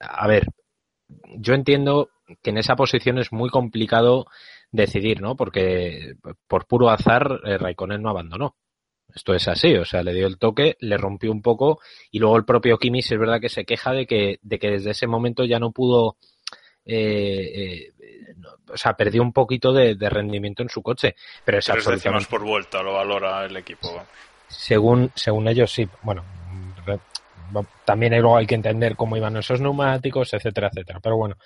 [0.00, 0.46] a ver,
[1.36, 2.10] yo entiendo
[2.42, 4.26] que en esa posición es muy complicado
[4.70, 5.36] decidir, ¿no?
[5.36, 6.14] Porque
[6.48, 8.56] por puro azar eh, Raikkonen no abandonó.
[9.14, 12.36] Esto es así, o sea, le dio el toque, le rompió un poco y luego
[12.36, 15.44] el propio Kimmich es verdad que se queja de que, de que desde ese momento
[15.44, 16.16] ya no pudo,
[16.84, 17.92] eh, eh,
[18.72, 22.08] o sea, perdió un poquito de, de rendimiento en su coche, pero es Tres absolutamente
[22.08, 24.02] décimas por vuelta lo valora el equipo.
[24.48, 25.88] según, según ellos, sí.
[26.02, 26.24] Bueno,
[26.86, 26.98] re-
[27.84, 31.00] también hay- luego hay que entender cómo iban esos neumáticos, etcétera, etcétera.
[31.00, 31.36] Pero bueno,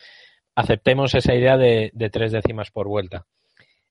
[0.54, 3.26] aceptemos esa idea de, de tres décimas por vuelta.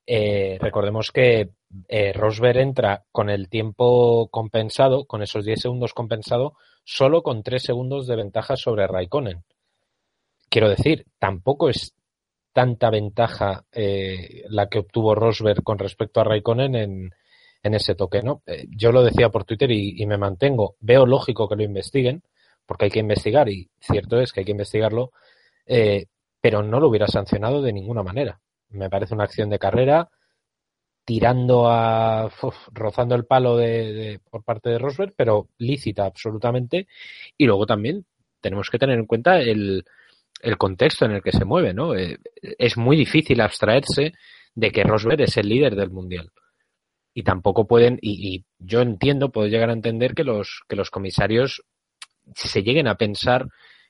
[0.08, 1.50] Eh, recordemos que
[1.88, 7.62] eh, Rosberg entra con el tiempo compensado, con esos 10 segundos compensado, solo con 3
[7.62, 9.44] segundos de ventaja sobre Raikkonen.
[10.50, 11.96] Quiero decir, tampoco es
[12.54, 17.12] tanta ventaja eh, la que obtuvo Rosberg con respecto a Raikkonen en,
[17.66, 18.44] en ese toque, ¿no?
[18.46, 20.76] Eh, yo lo decía por Twitter y, me mantengo.
[20.80, 22.22] Veo lógico que lo investiguen,
[22.64, 25.12] porque hay que investigar, y cierto es que hay que investigarlo,
[25.66, 26.06] eh,
[26.40, 28.40] pero no lo hubiera sancionado de ninguna manera.
[28.70, 30.10] Me parece una acción de carrera
[31.06, 32.30] tirando a
[32.74, 36.88] rozando el palo de, de- por parte de Rosberg, pero lícita absolutamente.
[37.38, 38.06] Y luego también
[38.42, 39.86] tenemos que tener en cuenta el,
[40.42, 41.96] el contexto en el que se mueve, ¿no?
[41.96, 42.18] Eh,
[42.58, 44.14] es muy difícil abstraerse
[44.56, 46.32] de que Rosberg es el líder del mundial.
[47.14, 50.90] Y tampoco pueden, y, y yo entiendo, puedo llegar a entender que los, que los
[50.92, 51.64] comisarios
[52.34, 53.48] se lleguen a pensar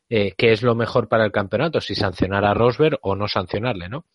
[0.09, 3.89] eh, qué es lo mejor para el campeonato, si sancionar a Rosberg o no sancionarle,
[3.89, 4.05] ¿no?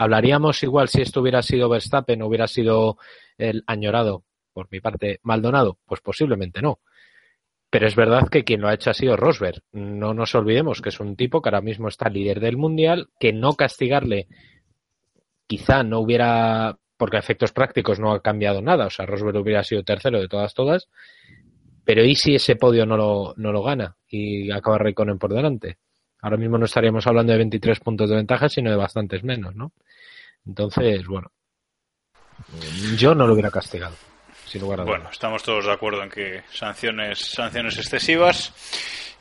[0.00, 2.96] Hablaríamos igual si esto hubiera sido Verstappen hubiera sido
[3.36, 6.80] el añorado, por mi parte, Maldonado, pues posiblemente no.
[7.68, 9.60] Pero es verdad que quien lo ha hecho ha sido Rosberg.
[9.72, 13.34] No nos olvidemos que es un tipo que ahora mismo está líder del mundial, que
[13.34, 14.26] no castigarle
[15.46, 19.64] quizá no hubiera, porque a efectos prácticos no ha cambiado nada, o sea, Rosberg hubiera
[19.64, 20.88] sido tercero de todas, todas,
[21.84, 25.76] pero ¿y si ese podio no lo, no lo gana y acaba Raikkonen por delante?
[26.22, 29.72] Ahora mismo no estaríamos hablando de 23 puntos de ventaja, sino de bastantes menos, ¿no?
[30.46, 31.30] Entonces, bueno,
[32.96, 33.94] yo no lo hubiera castigado,
[34.46, 34.84] sin lugar a.
[34.84, 38.52] Bueno, estamos todos de acuerdo en que sanciones, sanciones excesivas.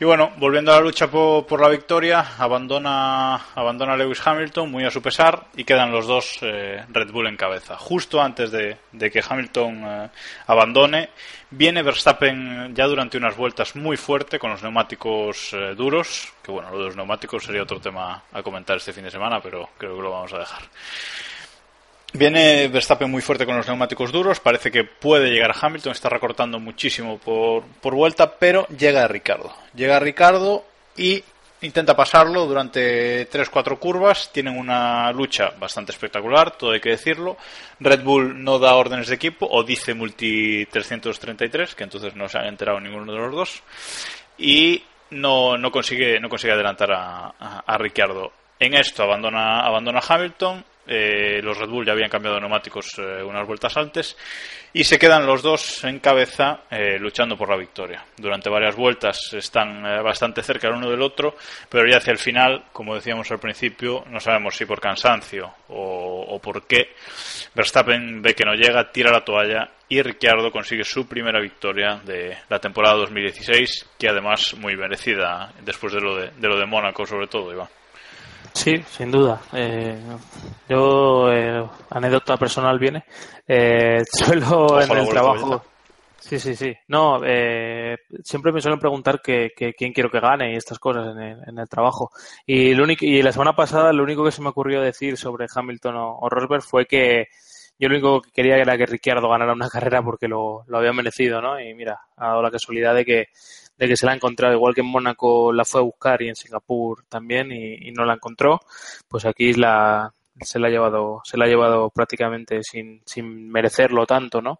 [0.01, 4.85] Y bueno, volviendo a la lucha po- por, la victoria, abandona, abandona Lewis Hamilton muy
[4.85, 7.75] a su pesar y quedan los dos eh, Red Bull en cabeza.
[7.75, 10.09] Justo antes de, de que Hamilton eh,
[10.47, 11.09] abandone,
[11.49, 16.71] viene Verstappen ya durante unas vueltas muy fuerte con los neumáticos eh, duros, que bueno,
[16.71, 19.97] lo de los neumáticos sería otro tema a comentar este fin de semana, pero creo
[19.97, 20.61] que lo vamos a dejar.
[22.11, 26.09] Viene Verstappen muy fuerte con los neumáticos duros, parece que puede llegar a Hamilton, está
[26.09, 29.53] recortando muchísimo por, por vuelta, pero llega a Ricardo.
[29.73, 30.65] Llega Ricardo
[30.97, 31.23] y
[31.61, 37.37] intenta pasarlo durante 3-4 curvas, tienen una lucha bastante espectacular, todo hay que decirlo.
[37.79, 42.37] Red Bull no da órdenes de equipo, o dice Multi 333, que entonces no se
[42.37, 43.63] han enterado ninguno de los dos,
[44.37, 47.77] y no, no consigue, no consigue adelantar a, a.
[48.61, 53.21] En esto abandona, abandona Hamilton, eh, los Red Bull ya habían cambiado de neumáticos eh,
[53.23, 54.17] unas vueltas antes
[54.73, 58.03] y se quedan los dos en cabeza eh, luchando por la victoria.
[58.17, 61.35] Durante varias vueltas están eh, bastante cerca el uno del otro,
[61.69, 66.39] pero ya hacia el final, como decíamos al principio, no sabemos si por cansancio o,
[66.41, 66.95] por qué,
[67.53, 72.35] Verstappen ve que no llega, tira la toalla y Ricciardo consigue su primera victoria de
[72.49, 77.05] la temporada 2016, que además muy merecida después de lo de, de lo de Mónaco
[77.05, 77.78] sobre todo, Iván.
[78.53, 79.41] Sí, sin duda.
[79.53, 79.97] Eh,
[80.67, 83.03] yo, eh, anécdota personal viene.
[83.47, 85.63] Eh, suelo en el trabajo.
[86.19, 86.73] Sí, sí, sí.
[86.89, 91.15] No, eh, siempre me suelen preguntar que, que quién quiero que gane y estas cosas
[91.15, 92.11] en el, en el trabajo.
[92.45, 95.47] Y, lo único, y la semana pasada lo único que se me ocurrió decir sobre
[95.53, 97.29] Hamilton o, o Rosberg fue que
[97.79, 100.91] yo lo único que quería era que Ricciardo ganara una carrera porque lo, lo había
[100.91, 101.59] merecido, ¿no?
[101.59, 103.27] Y mira, ha dado la casualidad de que,
[103.79, 106.27] de que se la ha encontrado, igual que en Mónaco la fue a buscar y
[106.29, 108.59] en Singapur también y, y no la encontró,
[109.07, 114.05] pues aquí la, se la ha llevado, se la ha llevado prácticamente sin, sin merecerlo
[114.05, 114.59] tanto, ¿no?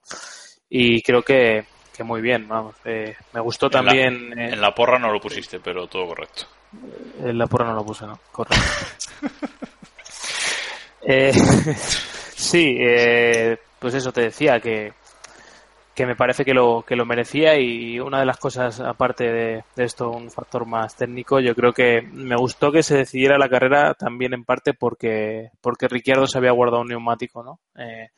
[0.70, 2.76] Y creo que, que muy bien, vamos.
[2.86, 4.40] Eh, me gustó En la- también.
[4.40, 6.44] eh, En la porra no lo pusiste, pero todo correcto.
[7.22, 8.20] en la porra no lo puse, ¿no?
[8.32, 8.56] Correcto.
[11.02, 11.32] Eh,
[12.36, 14.94] sí, eh, pues eso te decía, que,
[15.94, 19.64] que me parece que lo, que lo merecía y una de las cosas, aparte de,
[19.76, 23.94] esto, un factor más técnico, yo creo que me gustó que se decidiera la carrera
[23.94, 27.60] también en parte porque, porque Ricciardo se había guardado un neumático, ¿no?
[27.76, 28.10] Eh,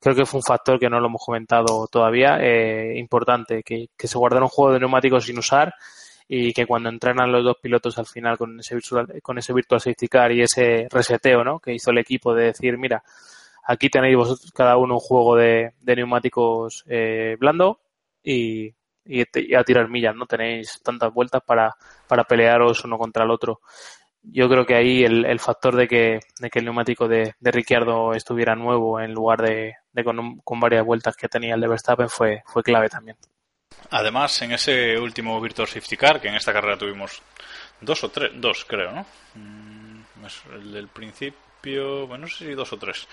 [0.00, 4.08] creo que fue un factor que no lo hemos comentado todavía, eh, importante, que, que
[4.08, 5.74] se guardara un juego de neumáticos sin usar
[6.28, 9.80] y que cuando entrenan los dos pilotos al final con ese virtual, con ese virtual
[9.80, 11.58] safety car y ese reseteo ¿no?
[11.58, 13.02] que hizo el equipo de decir mira
[13.68, 17.80] aquí tenéis vosotros cada uno un juego de, de neumáticos eh, blando
[18.22, 21.74] y, y, a tirar millas, no tenéis tantas vueltas para,
[22.08, 23.60] para pelearos uno contra el otro
[24.30, 27.50] yo creo que ahí el, el factor de que, de que el neumático de, de
[27.50, 31.60] Ricciardo estuviera nuevo en lugar de, de con, un- con varias vueltas que tenía el
[31.60, 33.16] de Verstappen fue, fue clave también.
[33.90, 37.22] Además, en ese último Virtual Safety Car, que en esta carrera tuvimos
[37.80, 39.06] dos o tres, dos creo, ¿no?
[39.34, 43.06] Mm, es El del principio, bueno, no sé si dos o tres.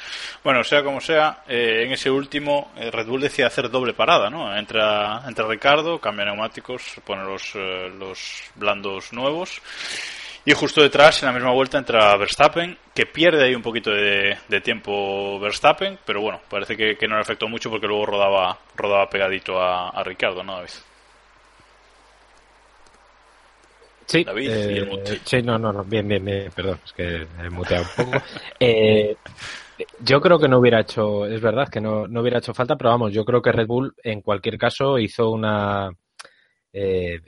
[0.44, 4.30] Bueno, sea como sea, eh, en ese último eh, Red Bull decide hacer doble parada,
[4.30, 4.56] ¿no?
[4.56, 9.62] Entra, entra Ricardo, cambia neumáticos, pone los, eh, los blandos nuevos.
[10.48, 14.38] Y justo detrás, en la misma vuelta, entra Verstappen, que pierde ahí un poquito de,
[14.64, 19.60] tiempo Verstappen, pero bueno, parece que, no le afectó mucho porque luego rodaba, rodaba pegadito
[19.60, 20.70] a, a Ricardo, ¿no, David?
[24.06, 25.20] Sí, David eh, y el mute.
[25.24, 28.24] sí, no, no, no, bien, bien, bien, perdón, es que he muteado un poco.
[28.60, 29.18] Eh,
[30.00, 32.92] yo creo que no hubiera hecho, es verdad que no, no hubiera hecho falta, pero
[32.92, 35.92] vamos, yo creo que Red Bull en cualquier caso hizo una,
[36.72, 37.20] eh,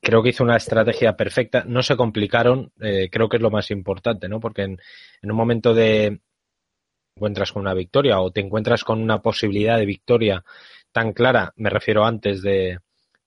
[0.00, 3.70] creo que hizo una estrategia perfecta, no se complicaron, eh, creo que es lo más
[3.70, 4.40] importante, ¿no?
[4.40, 4.78] Porque en,
[5.22, 6.20] en un momento de
[7.16, 10.42] encuentras con una victoria o te encuentras con una posibilidad de victoria
[10.92, 12.78] tan clara, me refiero antes de,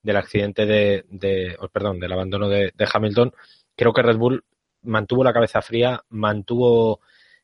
[0.04, 3.34] del accidente de, oh, perdón, del abandono de, de Hamilton,
[3.76, 4.44] creo que Red Bull
[4.84, 7.00] mantuvo la cabeza fría, mantuvo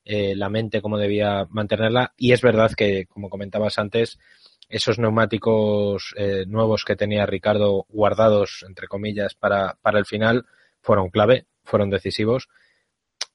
[0.05, 4.19] eh, la mente como debía mantenerla y es verdad que, como comentabas antes,
[4.67, 10.45] esos neumáticos eh, nuevos que tenía Ricardo guardados, entre comillas, para, para el final,
[10.81, 12.49] fueron clave, fueron decisivos.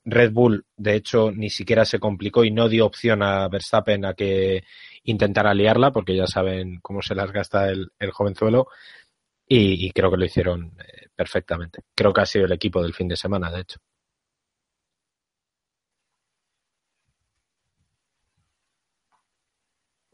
[0.05, 4.15] Red Bull, de hecho, ni siquiera se complicó y no dio opción a Verstappen a
[4.15, 4.65] que
[5.03, 8.69] intentara liarla, porque ya saben cómo se las gasta el, el jovenzuelo,
[9.49, 11.83] y, y creo que lo hicieron eh, perfectamente.
[11.95, 13.79] Creo que ha sido el equipo del fin de semana, de hecho.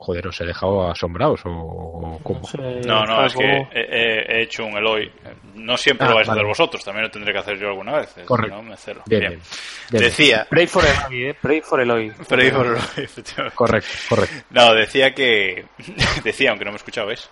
[0.02, 2.42] Joder, ¿os he dejado asombrados o, o cómo?
[2.44, 5.12] sé, No, no, es que he, he- he hecho un Eloy.
[5.56, 7.98] No siempre Ah, lo vais a hacer vosotros, también lo tendré que hacer yo alguna
[7.98, 8.14] vez.
[8.24, 8.56] Correcto.
[8.56, 9.02] no, me celo.
[9.04, 9.32] Bien, Bien.
[9.32, 9.42] bien.
[9.90, 12.12] Bien, Decía, Pray for Eloy, eh, pray for Eloy.
[12.26, 12.62] pero digo,
[12.96, 13.54] efectivamente.
[13.56, 14.36] Correcto, correcto.
[14.48, 15.66] No, decía que.
[16.24, 17.28] Decía, aunque no me escuchabais,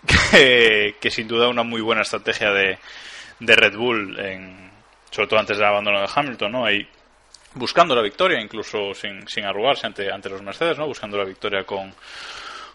[0.30, 2.78] que, que sin duda una muy buena estrategia de,
[3.40, 4.70] de Red Bull, en,
[5.10, 6.64] sobre todo antes del abandono de Hamilton, ¿no?
[6.64, 6.88] Ahí
[7.56, 10.86] buscando la victoria, incluso sin, sin arrugarse ante, ante los Mercedes, ¿no?
[10.86, 11.92] Buscando la victoria con,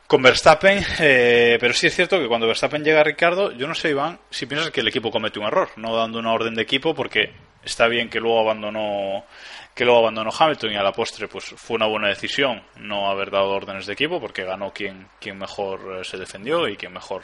[0.08, 0.84] con Verstappen.
[1.00, 4.20] eh, pero sí es cierto que cuando Verstappen llega a Ricardo, yo no sé, Iván,
[4.30, 7.32] si piensas que el equipo comete un error, no dando una orden de equipo, porque
[7.64, 9.26] está bien que luego abandonó
[9.74, 13.32] que luego abandonó Hamilton y a la postre pues fue una buena decisión no haber
[13.32, 17.24] dado órdenes de equipo porque ganó quien, quien mejor eh, se defendió y quien mejor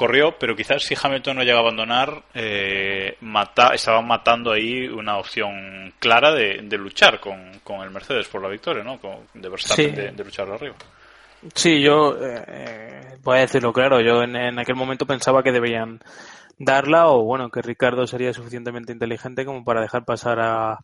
[0.00, 5.18] corrió, pero quizás si Hamilton no llega a abandonar, eh, mata, estaban matando ahí una
[5.18, 8.98] opción clara de, de luchar con, con el Mercedes por la victoria, ¿no?
[8.98, 9.92] Con, de Verstappen Sí.
[9.94, 10.74] de, de luchar arriba.
[11.54, 16.00] Sí, yo eh, voy a decirlo claro, yo en, en aquel momento pensaba que deberían
[16.58, 20.78] darla o bueno, que Ricardo sería suficientemente inteligente como para dejar pasar a,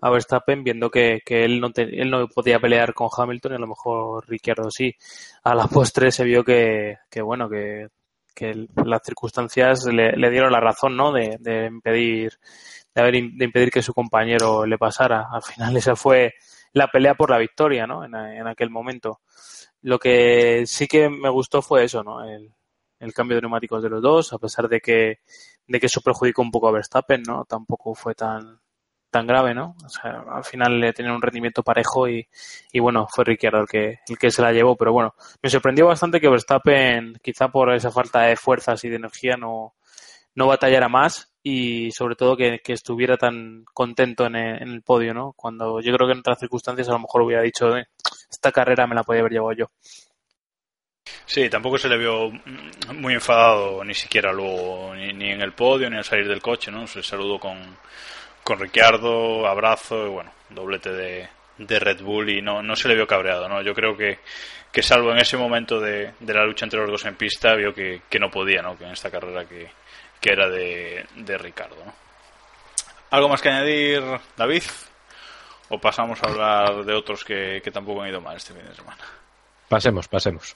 [0.00, 3.54] a Verstappen viendo que, que él, no te- él no podía pelear con Hamilton y
[3.56, 4.94] a lo mejor Ricciardo sí.
[5.44, 7.88] A la postre se vio que, que bueno, que,
[8.34, 11.12] que las circunstancias le, dieron la razón, ¿no?
[11.12, 12.32] De, impedir,
[12.94, 15.28] de, haber, de impedir que su compañero le pasara.
[15.30, 16.34] Al final esa fue
[16.72, 18.04] la pelea por la victoria, ¿no?
[18.04, 19.20] En, en aquel momento.
[19.82, 22.24] Lo que sí que me gustó fue eso, ¿no?
[22.24, 22.54] El,
[23.02, 25.18] el cambio de neumáticos de los dos, a pesar de que,
[25.66, 27.44] de que eso perjudicó un poco a Verstappen, ¿no?
[27.44, 28.60] Tampoco fue tan,
[29.12, 29.76] tan grave, ¿no?
[29.84, 32.26] O sea, al final le tenían un rendimiento parejo y,
[32.72, 35.86] y bueno, fue Ricciardo el que, el que se la llevó, pero bueno, me sorprendió
[35.86, 39.74] bastante que Verstappen, quizá por esa falta de fuerzas y de energía, no,
[40.34, 45.12] no batallara más y sobre todo que, estuviera tan contento en el, en el podio,
[45.12, 45.34] ¿no?
[45.34, 47.86] Cuando yo creo que en otras circunstancias a lo mejor hubiera dicho, "Eh,
[48.30, 49.66] esta carrera me la podía haber llevado yo.
[51.26, 52.30] Sí, tampoco se le vio
[52.94, 56.86] muy enfadado ni siquiera luego, ni en el podio, ni al salir del coche, ¿no?
[56.86, 57.76] Se saludó con,
[58.42, 61.28] con Ricciardo, abrazo, y bueno, doblete de,
[61.58, 63.62] de Red Bull y no, no se le vio cabreado, ¿no?
[63.62, 64.18] Yo creo que,
[64.70, 67.74] que salvo en ese momento de, de la lucha entre los dos en pista, vio
[67.74, 68.76] que, que no podía, ¿no?
[68.76, 69.70] Que en esta carrera que,
[70.20, 71.94] que era de, de Ricardo, ¿no?
[73.10, 74.02] ¿Algo más que añadir,
[74.36, 74.62] David?
[75.68, 78.74] ¿O pasamos a hablar de otros que, que tampoco han ido mal este fin de
[78.74, 79.02] semana?
[79.68, 80.54] Pasemos, pasemos.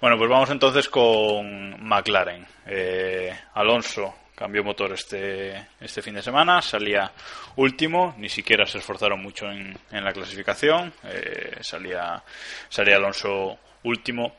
[0.00, 2.46] Bueno, pues vamos entonces con McLaren.
[2.66, 7.10] Eh, Alonso cambió motor este, este fin de semana, salía
[7.56, 12.22] último, ni siquiera se esforzaron mucho en, en la clasificación, eh, salía,
[12.68, 14.36] salía Alonso último.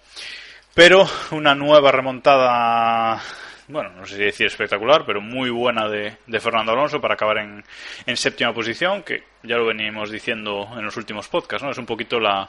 [0.73, 3.21] Pero una nueva remontada
[3.67, 7.39] bueno, no sé si decir espectacular, pero muy buena de, de Fernando Alonso para acabar
[7.39, 7.63] en,
[8.05, 11.71] en, séptima posición, que ya lo venimos diciendo en los últimos podcasts, ¿no?
[11.71, 12.47] Es un poquito la,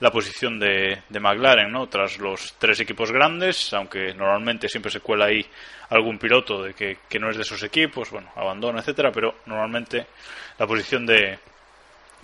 [0.00, 1.86] la posición de, de McLaren, ¿no?
[1.88, 5.44] Tras los tres equipos grandes, aunque normalmente siempre se cuela ahí
[5.90, 10.06] algún piloto de que, que no es de esos equipos, bueno, abandona, etcétera, pero normalmente
[10.58, 11.38] la posición de,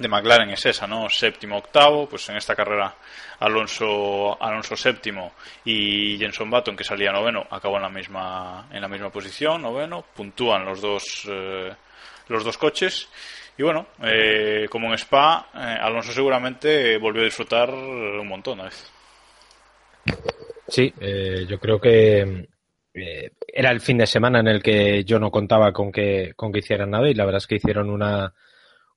[0.01, 1.09] de McLaren es esa, ¿no?
[1.11, 2.95] Séptimo, octavo, pues en esta carrera
[3.41, 5.33] Alonso, Alonso séptimo
[5.65, 10.05] y Jenson Button, que salía noveno, acabó en la misma, en la misma posición, noveno,
[10.15, 11.71] puntúan los dos, eh,
[12.29, 13.11] los dos coches.
[13.59, 18.65] Y bueno, eh, como en Spa, eh, Alonso seguramente volvió a disfrutar un montón una
[18.65, 18.91] vez.
[20.67, 20.95] Sí,
[21.47, 22.49] yo creo que
[23.53, 26.61] era el fin de semana en el que yo no contaba con que, con que
[26.61, 28.33] hicieran nada y la verdad es que hicieron una,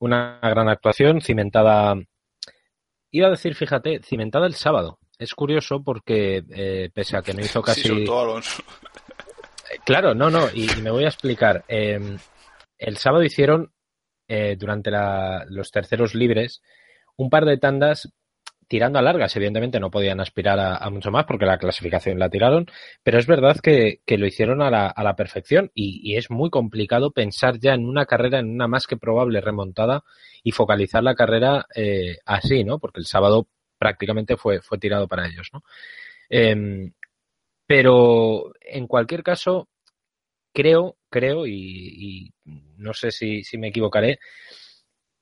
[0.03, 1.95] una gran actuación cimentada,
[3.11, 4.99] iba a decir, fíjate, cimentada el sábado.
[5.17, 7.83] Es curioso porque eh, pese a que no hizo casi...
[7.83, 8.63] Sí, Alonso.
[9.85, 11.63] Claro, no, no, y, y me voy a explicar.
[11.69, 12.17] Eh,
[12.77, 13.71] el sábado hicieron,
[14.27, 16.61] eh, durante la, los terceros libres,
[17.15, 18.11] un par de tandas
[18.67, 19.35] tirando a largas.
[19.35, 22.67] Evidentemente no podían aspirar a, mucho más porque la clasificación la tiraron,
[23.03, 26.29] pero es verdad que, que lo hicieron a la, a la perfección y, y, es
[26.29, 30.03] muy complicado pensar ya en una carrera, en una más que probable remontada
[30.43, 32.79] y focalizar la carrera eh, así, ¿no?
[32.79, 33.47] Porque el sábado
[33.77, 35.63] prácticamente fue, fue tirado para ellos, ¿no?
[36.29, 36.91] Eh,
[37.65, 39.69] pero en cualquier caso,
[40.53, 42.33] creo, creo, y, y
[42.77, 44.19] no sé si, si me equivocaré,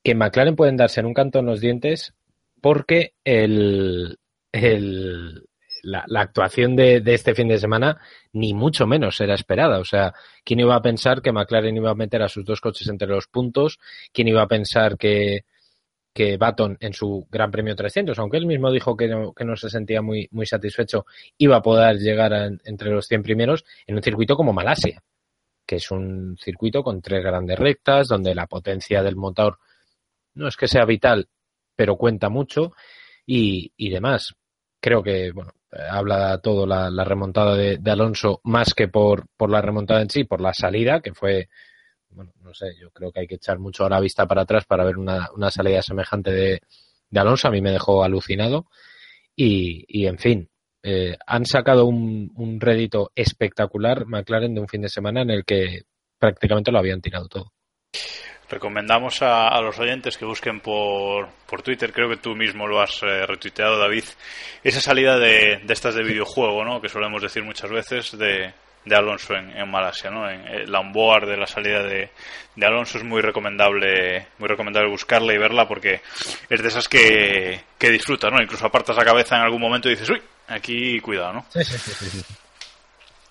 [0.02, 2.14] que McLaren pueden darse en un canto en los dientes
[2.62, 4.18] porque el,
[4.52, 5.44] el,
[5.82, 8.00] la, actuación de, de, este fin de semana
[8.32, 9.80] ni mucho menos era esperada.
[9.80, 12.88] O sea, ¿quién iba a pensar que McLaren iba a meter a sus dos coches
[12.88, 13.78] entre los puntos?
[14.12, 15.44] ¿Quién iba a pensar que,
[16.14, 19.56] que Baton en su Gran Premio 300, aunque él mismo dijo que no, que no
[19.56, 21.04] se sentía muy, muy satisfecho,
[21.38, 22.32] iba a poder llegar
[22.64, 25.02] entre los 100 primeros en un circuito como Malasia,
[25.66, 29.58] que es un circuito con tres grandes rectas, donde la potencia del motor
[30.34, 31.28] no es que sea vital,
[31.82, 32.74] pero cuenta mucho
[33.26, 34.36] y, y demás.
[34.80, 35.50] Creo que, bueno,
[35.90, 40.40] habla todo la, remontada de, Alonso más que por, por la remontada en sí, por
[40.40, 41.48] la salida, que fue,
[42.10, 44.64] bueno, no sé, yo creo que hay que echar mucho a la vista para atrás
[44.64, 46.60] para ver una, una salida semejante de,
[47.10, 47.48] de, Alonso.
[47.48, 48.66] A mí me dejó alucinado.
[49.34, 50.48] Y, y en fin,
[50.84, 55.44] eh, han sacado un, un rédito espectacular McLaren de un fin de semana en el
[55.44, 55.82] que
[56.16, 57.52] prácticamente lo habían tirado todo.
[58.52, 62.82] Recomendamos a, a, los oyentes que busquen por, por Twitter, creo que tú mismo lo
[62.82, 64.04] has eh, retuiteado, David,
[64.62, 66.78] esa salida de, de, estas de videojuego, ¿no?
[66.78, 68.52] que solemos decir muchas veces, de,
[68.84, 70.28] de Alonso en, en, Malasia, ¿no?
[70.28, 72.10] En el onboard de la salida de,
[72.54, 76.02] de, Alonso es muy recomendable, muy recomendable buscarla y verla porque
[76.50, 78.42] es de esas que, que disfrutas, ¿no?
[78.42, 81.46] Incluso apartas la cabeza en algún momento y dices, uy, aquí cuidado, ¿no?
[81.48, 82.22] Sí, sí, sí,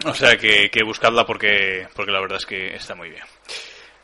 [0.03, 3.23] o sea que, que buscadla porque, porque la verdad es que está muy bien.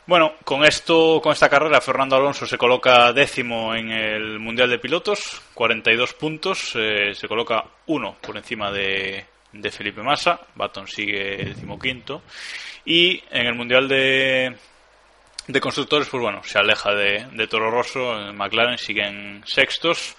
[0.08, 4.78] Bueno, con esto, con esta carrera, Fernando Alonso se coloca décimo en el Mundial de
[4.78, 9.26] Pilotos, 42 puntos, eh, se coloca uno por encima de,
[9.70, 12.22] Felipe Massa, Baton sigue decimoquinto,
[12.86, 14.56] y en el Mundial de,
[15.46, 20.16] de Constructores, pues bueno, se aleja de, de Toro Rosso, McLaren siguen sextos,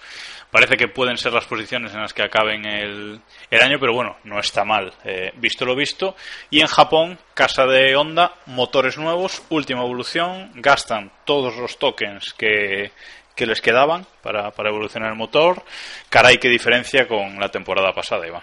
[0.50, 3.20] parece que pueden ser las posiciones en las que acaben el,
[3.50, 6.16] el año, pero bueno, no está mal, eh, visto lo visto.
[6.50, 12.92] Y en Japón, casa de Honda, motores nuevos, última evolución, gastan todos los tokens que,
[13.36, 15.62] les quedaban para, evolucionar el motor.
[16.10, 18.42] Caray, qué diferencia con la temporada pasada, Iván.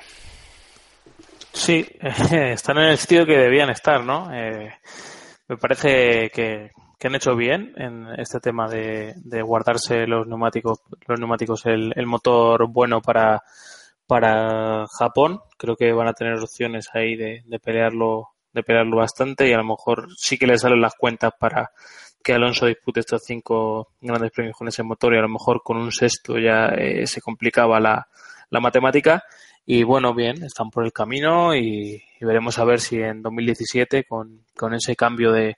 [1.53, 1.87] Sí,
[2.31, 4.33] están en el sitio que debían estar, ¿no?
[4.33, 4.73] Eh,
[5.47, 10.79] me parece que, que han hecho bien en este tema de, de guardarse los neumáticos,
[11.07, 13.43] los neumáticos el, el, motor bueno para,
[14.07, 15.41] para Japón.
[15.57, 19.57] Creo que van a tener opciones ahí de, de pelearlo, de pelearlo bastante y a
[19.57, 21.71] lo mejor sí que les salen las cuentas para
[22.23, 25.77] que Alonso dispute estos cinco grandes premios con ese motor y a lo mejor con
[25.77, 28.07] un sexto ya eh, se complicaba la,
[28.49, 29.23] la matemática.
[29.65, 34.05] Y bueno, bien, están por el camino y, y, veremos a ver si en 2017
[34.05, 35.57] con, con ese cambio de,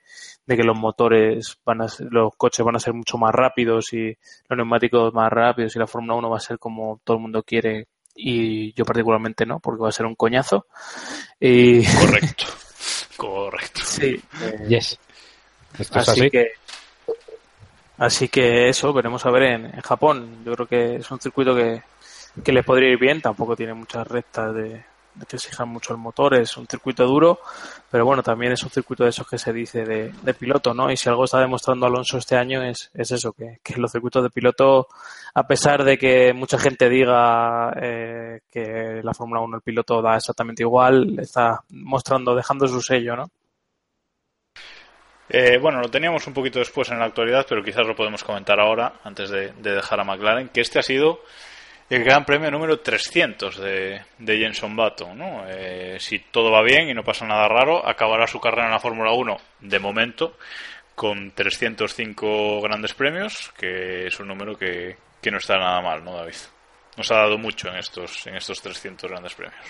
[0.50, 3.92] de, que los motores van a ser, los coches van a ser mucho más rápidos
[3.92, 4.16] y
[4.48, 7.42] los neumáticos más rápidos y la Fórmula 1 va a ser como todo el mundo
[7.42, 10.66] quiere y yo particularmente no, porque va a ser un coñazo.
[11.38, 11.84] Y...
[11.84, 12.44] Correcto,
[13.16, 13.80] correcto.
[13.84, 14.20] Sí.
[14.42, 14.98] Eh, yes.
[15.78, 16.46] Esto así, así, que
[17.98, 20.42] así que eso, veremos a ver en, en Japón.
[20.44, 21.82] Yo creo que es un circuito que
[22.44, 24.84] que les podría ir bien, tampoco tiene muchas rectas de,
[25.28, 27.40] te exijan mucho el motor, es un circuito duro,
[27.90, 30.90] pero bueno, también es un circuito de esos que se dice de, de piloto, ¿no?
[30.90, 34.22] Y si algo está demostrando Alonso este año es, es eso, que, que los circuitos
[34.22, 34.88] de piloto,
[35.34, 40.16] a pesar de que mucha gente diga eh, que la Fórmula 1 el piloto da
[40.16, 43.30] exactamente igual, está mostrando, dejando su sello, ¿no?
[45.32, 48.58] Eh, bueno, lo teníamos un poquito después en la actualidad, pero quizás lo podemos comentar
[48.58, 51.20] ahora, antes de, de dejar a McLaren, que este ha sido
[51.90, 55.18] el Gran Premio número 300 de, de Jenson Button.
[55.18, 55.44] ¿no?
[55.48, 58.80] Eh, si todo va bien y no pasa nada raro, acabará su carrera en la
[58.80, 60.36] Fórmula 1 de momento
[60.94, 66.14] con 305 grandes premios, que es un número que, que no está nada mal, ¿no,
[66.14, 66.34] David?
[66.96, 69.64] Nos ha dado mucho en estos, en estos 300 grandes premios.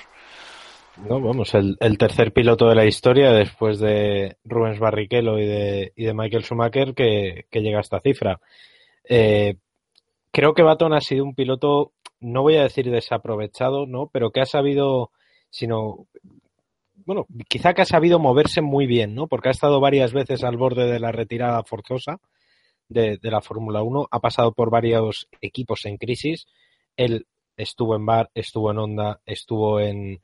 [0.97, 5.93] No, vamos, el, el, tercer piloto de la historia después de Rubens Barrichello y de,
[5.95, 8.41] y de Michael Schumacher que, que, llega a esta cifra.
[9.09, 9.55] Eh,
[10.33, 14.09] creo que Baton ha sido un piloto, no voy a decir desaprovechado, ¿no?
[14.13, 15.11] Pero que ha sabido,
[15.51, 16.07] sino,
[17.07, 19.27] bueno, quizá que ha sabido moverse muy bien, ¿no?
[19.27, 22.21] Porque ha estado varias veces al borde de la retirada forzosa
[22.89, 26.47] de, de la Fórmula 1, ha pasado por varios equipos en crisis.
[26.97, 30.21] Él estuvo en Bar, estuvo en Honda, estuvo en,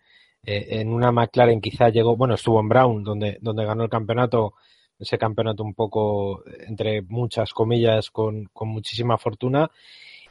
[0.46, 4.54] eh, en una McLaren quizá llegó, bueno, estuvo en Brown, donde, donde ganó el campeonato,
[4.98, 9.70] ese campeonato un poco, entre muchas comillas, con, con muchísima fortuna.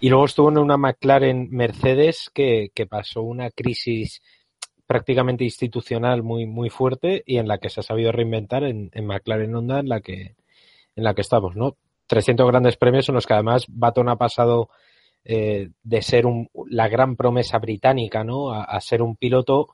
[0.05, 4.21] Y luego estuvo en una McLaren Mercedes que, que pasó una crisis
[4.85, 9.07] prácticamente institucional muy, muy fuerte y en la que se ha sabido reinventar en, en
[9.07, 10.35] McLaren Honda, en la que,
[10.95, 11.77] en la que estamos, ¿no?
[12.05, 14.69] 300 grandes premios en los que además Baton ha pasado
[15.23, 18.53] eh, de ser un, la gran promesa británica, ¿no?
[18.53, 19.69] A, ser un piloto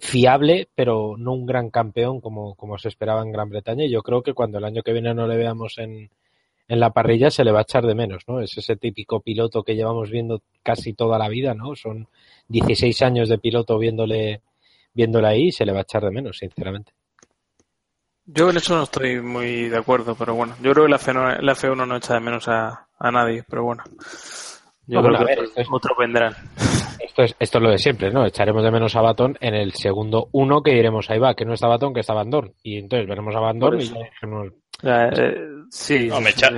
[0.00, 3.84] fiable, pero no un gran campeón como, como se esperaba en Gran Bretaña.
[3.84, 6.10] Y yo creo que cuando el año que viene no le veamos en,
[6.68, 8.40] en la parrilla se le va a echar de menos, ¿no?
[8.40, 11.76] Es ese típico piloto que llevamos viendo casi toda la vida, ¿no?
[11.76, 12.08] Son
[12.48, 14.40] 16 años de piloto viéndole,
[14.94, 16.92] viéndole ahí y se le va a echar de menos, sinceramente.
[18.28, 21.14] Yo en eso no estoy muy de acuerdo, pero bueno, yo creo que la F1
[21.14, 23.84] no, la F1 no echa de menos a, a nadie, pero bueno.
[24.88, 26.34] Yo creo que ver, esto es- otros vendrán.
[26.98, 28.26] Esto es, esto es lo de siempre, ¿no?
[28.26, 31.54] Echaremos de menos a Batón en el segundo uno que diremos ahí va, que no
[31.54, 32.52] está Batón, que está Van Dorn.
[32.62, 34.52] Y entonces veremos a Por y diremos,
[34.82, 36.50] Eh, sí, No, me echa-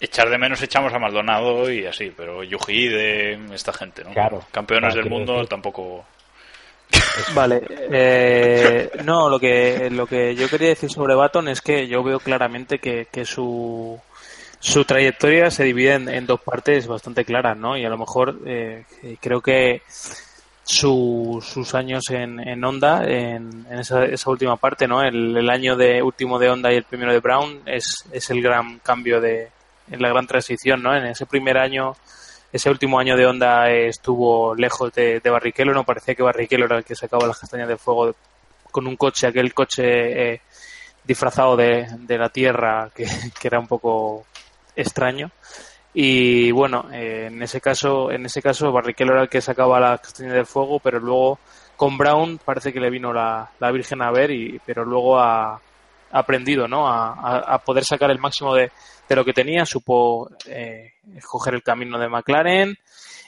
[0.00, 4.12] echar de menos echamos a Maldonado y así, pero Yuji de esta gente, ¿no?
[4.12, 4.42] Claro.
[4.50, 6.04] Campeones Claro, del mundo decir- tampoco.
[7.34, 12.02] Vale, eh, no, lo que, lo que yo quería decir sobre Baton es que yo
[12.04, 13.98] veo claramente que, que su,
[14.60, 17.76] su trayectoria se divide en, en dos partes bastante claras, ¿no?
[17.76, 18.84] Y a lo mejor eh,
[19.20, 19.82] creo que
[20.64, 25.02] su- sus años en, en Honda, en, esa, esa última parte, ¿no?
[25.02, 28.42] El, el año de último de Honda y el primero de Brown es, es el
[28.42, 29.50] gran cambio de,
[29.90, 30.96] en la gran transición, ¿no?
[30.96, 31.94] En ese primer año
[32.52, 36.78] ese último año de Honda estuvo lejos de, de Barrichello, no parecía que Barrichello era
[36.78, 38.14] el que sacaba las castañas del fuego de-
[38.70, 40.40] con un coche, aquel coche eh,
[41.02, 43.04] disfrazado de, de la tierra que,
[43.40, 44.24] que era un poco
[44.76, 45.30] extraño.
[45.94, 50.00] Y bueno, eh, en ese caso, en ese caso Barrichello era el que sacaba las
[50.00, 51.38] castañas del fuego, pero luego
[51.76, 55.52] con Brown parece que le vino la, la Virgen a ver, y, pero luego ha,
[55.54, 55.60] ha
[56.10, 56.88] aprendido, ¿no?
[56.88, 58.70] A, a- a poder sacar el máximo de,
[59.08, 62.76] de lo que tenía, supo eh, escoger el camino de McLaren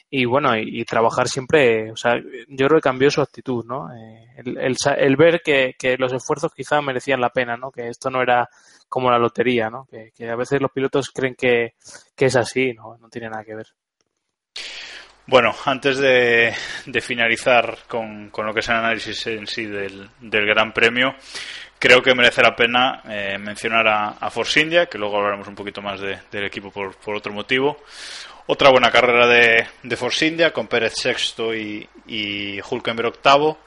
[0.08, 2.14] y bueno, y, trabajar siempre, o sea,
[2.48, 3.92] yo creo que cambió su actitud, ¿no?
[3.92, 7.70] Eh, el, el el ver que, que los esfuerzos quizá merecían la pena, ¿no?
[7.72, 8.48] Que esto no era
[8.88, 9.84] como la lotería, ¿no?
[9.90, 11.74] Que, que a veces los pilotos creen que,
[12.14, 13.66] que es así, no, no tiene nada que ver.
[15.28, 16.54] Bueno, antes de,
[16.86, 21.16] de finalizar con, con lo que es el análisis en sí del, del Gran Premio,
[21.80, 25.56] creo que merece la pena eh, mencionar a, a Force India, que luego hablaremos un
[25.56, 27.76] poquito más de- del equipo por, por otro motivo.
[28.48, 33.58] Otra buena carrera de, de Force India, con Pérez sexto y, y Hulkenberg octavo.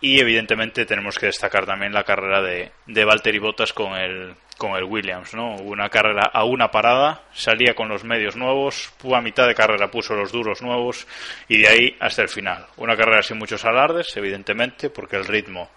[0.00, 4.74] Y evidentemente tenemos que destacar también la carrera de, de Valtteri Bottas con el, con
[4.74, 5.56] el Williams, ¿no?
[5.56, 10.14] Una carrera a una parada, salía con los medios nuevos, a mitad de carrera puso
[10.14, 11.06] los duros nuevos
[11.48, 12.66] y de ahí hasta el final.
[12.78, 15.70] Una carrera sin muchos alardes, evidentemente, porque el ritmo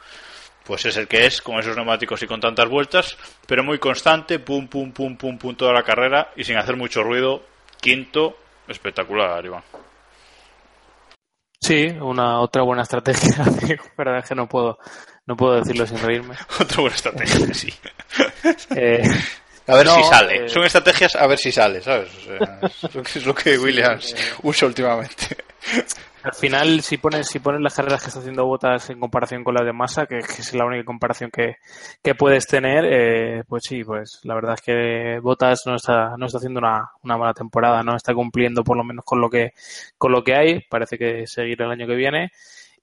[0.64, 3.18] pues es el que es, con esos neumáticos y con tantas vueltas,
[3.48, 7.04] pero muy constante, pum, pum, pum, pum, pum, toda la carrera y sin hacer mucho
[7.04, 7.44] ruido.
[7.82, 9.64] Quinto, espectacular, Iván.
[11.62, 13.44] Sí, una otra buena estrategia,
[13.96, 14.80] pero es que no puedo,
[15.26, 16.36] no puedo decirlo sin reírme.
[16.60, 17.74] Otra buena estrategia, sí.
[18.76, 19.04] Eh,
[19.68, 20.46] A ver No, si sale.
[20.46, 22.10] eh, Son estrategias a ver si sale, ¿sabes?
[22.16, 25.38] O sea, es lo que- es lo que Williams usa últimamente.
[26.22, 29.56] Al final, si pones, si pones las carreras que está haciendo Botas en comparación con
[29.56, 31.56] las de Massa, que, es la única comparación que,
[32.04, 36.26] que puedes tener, eh, pues sí, pues la verdad es que Botas no está, no
[36.26, 39.54] está haciendo una, una mala temporada, no está cumpliendo por lo menos con lo que,
[39.98, 42.32] con lo que hay, parece que seguir el año que viene.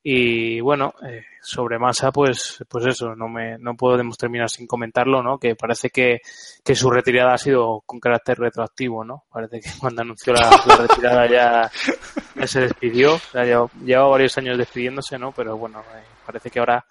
[0.09, 5.21] Y bueno, eh, sobre Massa, pues, pues eso, no me, no podemos terminar sin comentarlo,
[5.21, 5.37] ¿no?
[5.37, 6.21] Que parece que,
[6.65, 9.25] que su retirada ha sido con carácter retroactivo, ¿no?
[9.33, 11.71] Parece que cuando anunció la, retirada ya
[12.45, 13.19] se despidió,
[13.85, 15.33] lleva, varios años despidiéndose, ¿no?
[15.33, 16.85] Pero bueno, eh, parece que ahora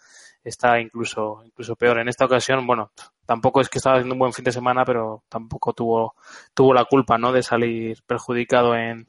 [0.44, 2.00] está incluso, incluso peor.
[2.00, 2.92] En esta ocasión, bueno,
[3.26, 6.16] tampoco es que estaba haciendo un buen fin de semana, pero tampoco tuvo,
[6.54, 7.32] tuvo la culpa, ¿no?
[7.32, 9.08] De salir perjudicado en,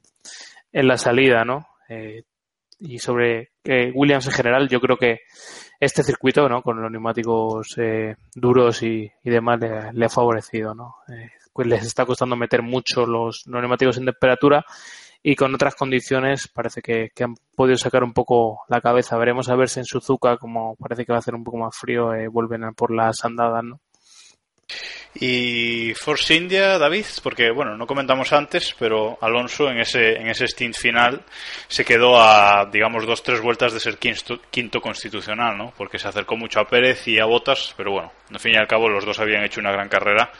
[0.73, 1.67] en la salida, ¿no?
[1.89, 2.23] Eh,
[2.79, 3.53] y sobre
[3.95, 5.21] Williams en general, yo creo que
[5.81, 6.63] este circuito, ¿no?
[6.63, 10.97] Con los neumáticos eh, duros y, demás le, le, ha favorecido, ¿no?
[11.09, 14.65] Eh, pues les está costando meter mucho los, neumáticos en temperatura
[15.29, 19.17] y con otras condiciones parece que, han podido sacar un poco la cabeza.
[19.17, 21.77] Veremos a ver si en Suzuka, como parece que va a hacer un poco más
[21.77, 23.81] frío, eh, vuelven a por las andadas, ¿no?
[25.17, 30.47] Y Force India, David, porque bueno, no comentamos antes, pero Alonso en ese, en ese
[30.47, 31.25] stint final
[31.67, 35.73] se quedó a, digamos, dos, tres vueltas de ser quinto, quinto constitucional, ¿no?
[35.77, 38.69] Porque se acercó mucho a Pérez y a Botas, pero bueno, al fin y al
[38.69, 40.31] cabo los dos habían hecho una gran carrera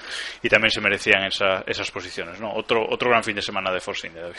[0.43, 2.55] y también se merecían esa, esas posiciones, ¿no?
[2.55, 4.37] Otro, otro gran fin de semana de Force India, David.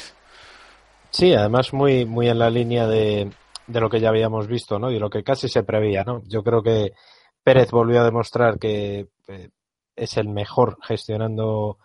[1.10, 3.32] Sí, además muy, muy en la línea de,
[3.68, 4.92] de lo que ya habíamos visto, ¿no?
[4.92, 6.22] Y lo que casi se preveía, ¿no?
[6.26, 6.94] Yo creo que
[7.44, 9.50] Pérez volvió a demostrar que eh,
[9.96, 11.78] es el mejor gestionando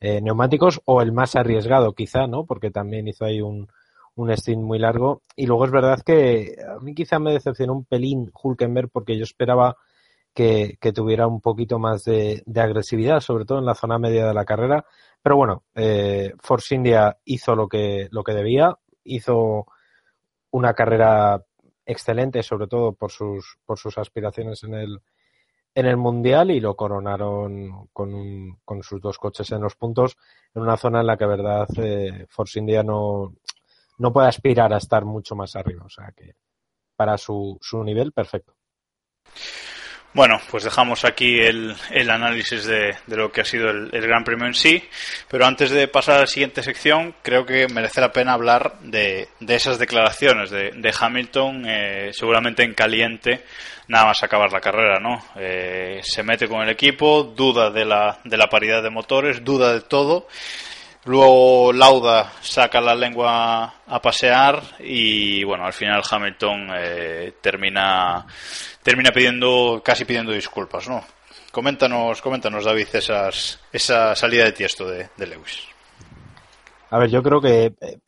[0.00, 2.44] eh, neumáticos o el más arriesgado quizá, ¿no?
[2.46, 3.68] Porque también hizo ahí un,
[4.16, 5.22] un stint muy largo.
[5.36, 9.24] Y luego es verdad que a mí quizá me decepcionó un pelín Hulkenberg porque yo
[9.24, 9.76] esperaba
[10.34, 14.26] que, que tuviera un poquito más de, de, agresividad, sobre todo en la zona media
[14.26, 14.84] de la carrera.
[15.22, 19.66] Pero bueno, eh, Force India hizo lo que, lo que debía, hizo
[20.50, 21.44] una carrera
[21.84, 25.00] excelente, sobre todo por sus, por sus aspiraciones en el,
[25.74, 30.16] en el Mundial y lo coronaron con, un, con sus dos coches en los puntos
[30.54, 33.34] en una zona en la que, verdad, eh, Force India no,
[33.98, 35.84] no puede aspirar a estar mucho más arriba.
[35.84, 36.34] O sea que
[36.96, 38.54] para su, su nivel, perfecto.
[40.12, 44.02] Bueno, pues dejamos aquí el, el análisis de, de, lo que ha sido el, el,
[44.08, 44.82] Gran Premio en sí,
[45.28, 49.28] pero antes de pasar a la siguiente sección, creo que merece la pena hablar de,
[49.38, 53.44] de esas declaraciones de, de Hamilton, eh, seguramente en caliente,
[53.86, 55.22] nada más acabar la carrera, ¿no?
[55.36, 59.72] Eh, se mete con el equipo, duda de la, de la paridad de motores, duda
[59.72, 60.26] de todo.
[61.04, 68.26] Luego Lauda saca la lengua a pasear y bueno, al final Hamilton eh, termina
[68.82, 71.04] termina pidiendo casi pidiendo disculpas, ¿no?
[71.52, 75.62] Coméntanos, coméntanos David esas, esa salida de tiesto de, Lewis.
[76.90, 77.98] A ver, yo creo que eh,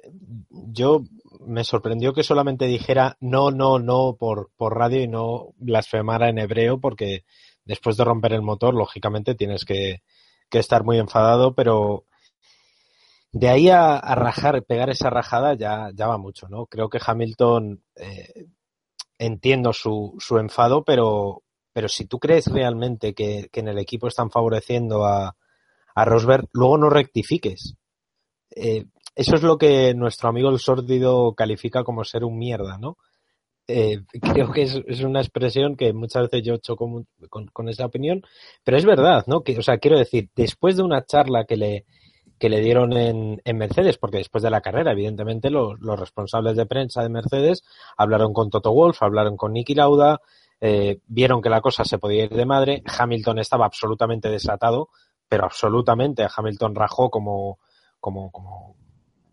[0.50, 1.02] yo
[1.46, 6.38] me sorprendió que solamente dijera no, no, no por, por radio y no blasfemara en
[6.38, 7.24] hebreo porque
[7.64, 10.02] después de romper el motor, lógicamente tienes que,
[10.48, 12.04] que estar muy enfadado, pero
[13.32, 16.66] de ahí a, a, rajar, pegar esa rajada ya, ya va mucho, ¿no?
[16.66, 18.46] Creo que Hamilton eh,
[19.22, 21.42] entiendo su, su enfado, pero,
[21.72, 25.36] pero si tú crees realmente que, que en el equipo están favoreciendo a,
[25.94, 27.74] a Rosberg, luego no rectifiques.
[28.50, 32.96] Eh, eso es lo que nuestro amigo el sórdido califica como ser un mierda, ¿no?
[33.68, 37.86] Eh, creo que es, es, una expresión que muchas veces yo choco con, con, esa
[37.86, 38.22] opinión,
[38.64, 39.42] pero es verdad, ¿no?
[39.42, 41.86] Que, o sea, quiero decir, después de una charla que le,
[42.42, 46.56] que le dieron en, en, Mercedes, porque después de la carrera, evidentemente, los, los, responsables
[46.56, 47.62] de prensa de Mercedes
[47.96, 50.20] hablaron con Toto Wolf, hablaron con Nicky Lauda,
[50.60, 52.82] eh, vieron que la cosa se podía ir de madre.
[52.98, 54.88] Hamilton estaba absolutamente desatado,
[55.28, 56.26] pero absolutamente.
[56.36, 57.60] Hamilton rajó como,
[58.00, 58.74] como, como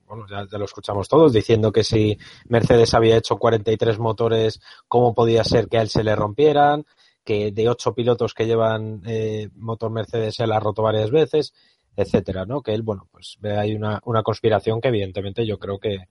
[0.05, 2.15] bueno, ya, ya, lo escuchamos todos, diciendo que si
[2.47, 6.85] Mercedes había hecho 43 motores, ¿cómo podía ser que a él se le rompieran?
[7.23, 11.55] Que de ocho pilotos que llevan eh, motor Mercedes la ha roto varias veces
[12.01, 12.61] etcétera, ¿no?
[12.61, 16.05] Que él, bueno, pues ve ahí una, una conspiración que evidentemente yo creo que,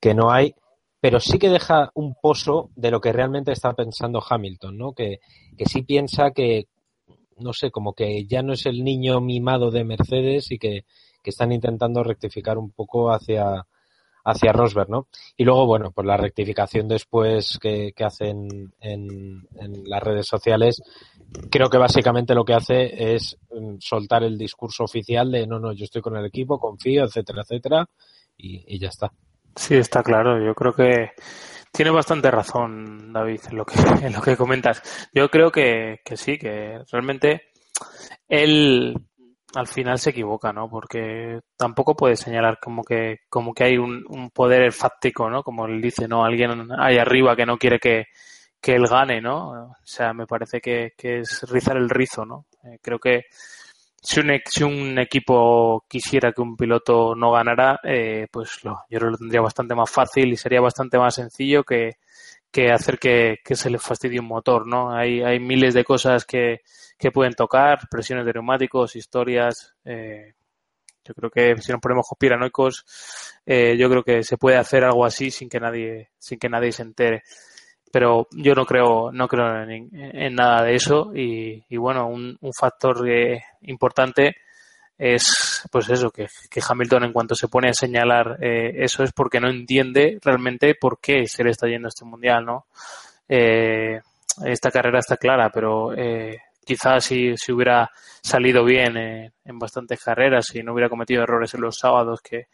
[0.00, 0.54] que no hay,
[1.00, 4.92] pero sí que deja un pozo de lo que realmente está pensando Hamilton, ¿no?
[4.94, 5.20] Que,
[5.56, 6.66] que sí piensa que,
[7.38, 10.84] no sé, como que ya no es el niño mimado de Mercedes y que,
[11.22, 13.66] que están intentando rectificar un poco hacia,
[14.24, 15.08] hacia Rosberg, ¿no?
[15.36, 20.82] Y luego, bueno, pues la rectificación después que, que hacen en, en, las redes sociales,
[21.50, 25.72] creo que básicamente lo que hace es mm, soltar el discurso oficial de no, no,
[25.72, 27.88] yo estoy con el equipo, confío, etcétera, etcétera,
[28.36, 29.12] y, y ya está.
[29.54, 30.42] Sí, está claro.
[30.44, 31.10] Yo creo que
[31.72, 33.74] tiene bastante razón, David, en lo que,
[34.06, 34.82] en lo que comentas.
[35.12, 37.52] Yo creo que, que sí, que realmente
[38.28, 38.94] él
[39.54, 40.68] al final se equivoca, ¿no?
[40.68, 45.42] Porque tampoco puede señalar como que, como que hay un, un poder fáctico, ¿no?
[45.42, 46.24] Como él dice, ¿no?
[46.24, 48.06] Alguien ahí arriba que no quiere que,
[48.60, 49.50] que él gane, ¿no?
[49.50, 52.46] O sea, me parece que, que es rizar el rizo, ¿no?
[52.64, 53.24] Eh, creo que
[54.02, 58.98] si un, si un equipo quisiera que un piloto no ganara, eh, pues lo, yo
[59.00, 61.96] lo tendría bastante más fácil y sería bastante más sencillo que,
[62.52, 64.94] que hacer que, que se le fastidie un motor, ¿no?
[64.94, 66.60] Hay, hay miles de cosas que,
[66.98, 69.74] que pueden tocar, presiones de neumáticos, historias.
[69.84, 70.34] Eh,
[71.04, 72.84] yo creo que si nos ponemos conspiranoicos,
[73.46, 76.72] eh, yo creo que se puede hacer algo así sin que nadie, sin que nadie
[76.72, 77.22] se entere.
[77.90, 82.52] Pero yo no creo, no creo en, nada de eso y, y bueno, un, un
[82.52, 84.36] factor eh, importante
[85.02, 89.12] es pues eso, que, que, Hamilton en cuanto se pone a señalar eh, eso es
[89.12, 92.66] porque no entiende realmente por qué se le está yendo este mundial, ¿no?
[93.28, 94.00] Eh,
[94.44, 97.90] esta carrera está clara, pero eh, quizás si, si hubiera
[98.20, 102.46] salido bien en bastantes carreras y no hubiera cometido errores en los sábados que,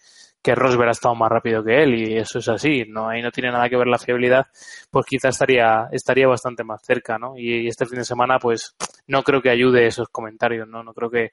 [0.43, 3.31] que Rosberg ha estado más rápido que él y eso es así, no ahí no
[3.31, 4.47] tiene nada que ver la fiabilidad,
[4.91, 7.37] pues quizás estaría estaría bastante más cerca, ¿no?
[7.37, 8.75] Y, este fin de semana pues
[9.07, 10.83] no creo que ayude esos comentarios, ¿no?
[10.83, 11.33] No creo que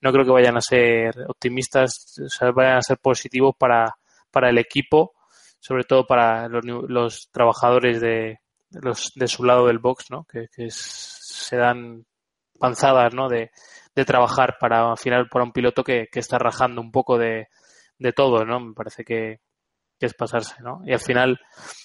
[0.00, 3.94] no creo que vayan a ser optimistas, o sea, vayan a ser positivos para
[4.30, 5.14] para el equipo,
[5.60, 8.40] sobre todo para los, los trabajadores de
[8.70, 10.24] los de su lado del box, ¿no?
[10.24, 12.04] Que, se dan
[12.58, 13.28] panzadas, ¿no?
[13.28, 13.50] De,
[13.94, 17.48] de trabajar para al final para un piloto que, que está rajando un poco de,
[17.98, 18.60] de todo, ¿no?
[18.60, 19.40] Me parece que,
[19.98, 20.82] que, es pasarse, ¿no?
[20.86, 21.38] Y al final,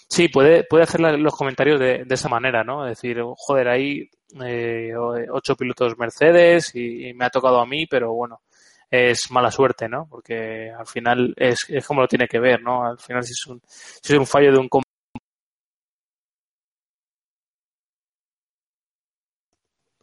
[0.10, 2.86] sí, puede, puede hacer los comentarios de, de esa manera, ¿no?
[2.86, 4.10] Decir, joder, hay
[4.46, 4.94] eh,
[5.32, 8.42] ocho pilotos Mercedes y, y, me ha tocado a mí, pero bueno,
[8.90, 10.08] es mala suerte, ¿no?
[10.10, 12.86] Porque al final es, es como lo tiene que ver, ¿no?
[12.86, 14.70] Al final si es un, si es un fallo de un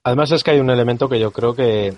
[0.05, 1.93] Además es que hay un elemento que yo creo que,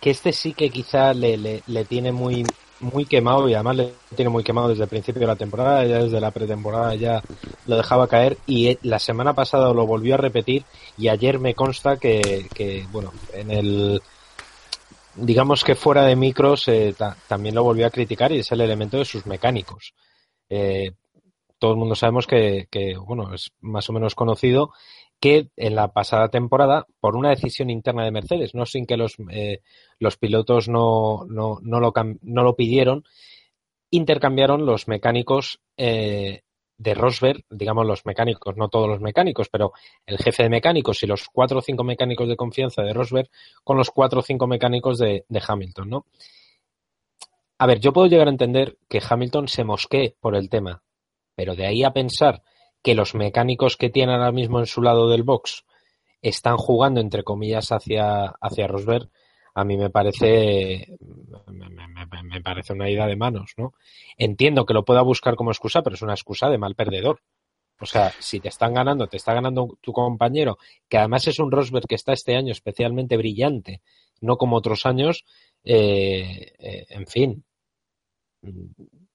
[0.00, 2.46] que este sí que quizá le, le, le, tiene muy,
[2.82, 5.98] muy quemado y además le tiene muy quemado desde el principio de la temporada, ya
[5.98, 7.22] desde la pretemporada ya
[7.66, 10.64] lo dejaba caer y la semana pasada lo volvió a repetir
[10.98, 14.02] y ayer me consta que, bueno, en el
[15.14, 18.62] digamos que fuera de micros eh, ta, también lo volvió a criticar y es el
[18.62, 19.92] elemento de sus mecánicos.
[20.48, 20.92] Eh,
[21.62, 22.66] todo el mundo sabemos que,
[23.06, 24.72] bueno, es más o menos conocido
[25.20, 29.14] que en la pasada temporada, por una decisión interna de Mercedes, no sin que los,
[29.30, 29.60] eh,
[30.00, 31.92] los pilotos no, no, no, lo,
[32.22, 33.04] no lo pidieron,
[33.90, 36.42] intercambiaron los mecánicos eh,
[36.78, 39.70] de Rosberg, digamos los mecánicos, no todos los mecánicos, pero
[40.04, 43.30] el jefe de mecánicos y los cuatro o cinco mecánicos de confianza de Rosberg
[43.62, 46.06] con los cuatro o cinco mecánicos de, de Hamilton, ¿no?
[47.56, 50.82] A ver, yo puedo llegar a entender que Hamilton se mosquee por el tema,
[51.34, 52.42] pero de ahí a pensar
[52.82, 55.64] que los mecánicos que tienen ahora mismo en su lado del box
[56.20, 59.08] están jugando entre comillas hacia, hacia Rosberg,
[59.54, 60.96] a mí me parece
[61.46, 63.74] me, me, me, parece una ida de manos, ¿no?
[64.16, 67.20] Entiendo que lo pueda buscar como excusa, pero es una excusa de mal perdedor.
[67.78, 70.56] O sea, si te están ganando, te está ganando tu compañero,
[70.88, 73.82] que además es un Rosberg que está este año especialmente brillante,
[74.20, 75.24] no como otros años,
[75.64, 77.44] eh, eh, en fin,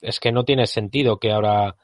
[0.01, 1.78] es que no tiene sentido que ahora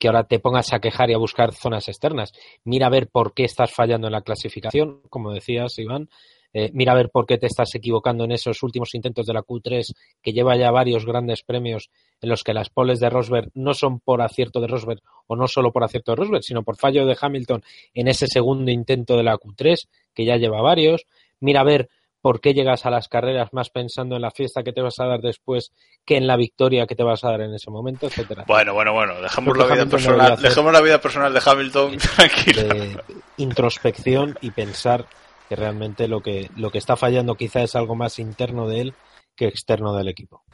[0.00, 2.32] que ahora te pongas a quejar y a buscar zonas externas.
[2.64, 6.08] Mira a ver por qué estás fallando en la clasificación, como decías, Iván.
[6.52, 9.42] Eh, mira a ver por qué te estás equivocando en esos últimos intentos de la
[9.42, 11.90] Q3, que lleva ya varios grandes premios
[12.20, 15.46] en los que las poles de Rosberg no son por acierto de Rosberg o no
[15.46, 17.62] solo por acierto de Rosberg, sino por fallo de Hamilton
[17.94, 21.06] en ese segundo intento de la Q3, que ya lleva varios.
[21.38, 21.88] Mira a ver
[22.20, 25.06] por qué llegas a las carreras más pensando en la fiesta que te vas a
[25.06, 25.72] dar después
[26.04, 28.44] que en la victoria que te vas a dar en ese momento, etcétera.
[28.46, 32.62] Bueno, bueno, bueno, dejamos la vida personal, dejemos la vida personal de Hamilton tranquila.
[32.62, 33.00] De
[33.38, 35.06] introspección y pensar
[35.48, 38.94] que realmente lo que lo que está fallando quizá es algo más interno de él
[39.34, 40.44] que externo del equipo.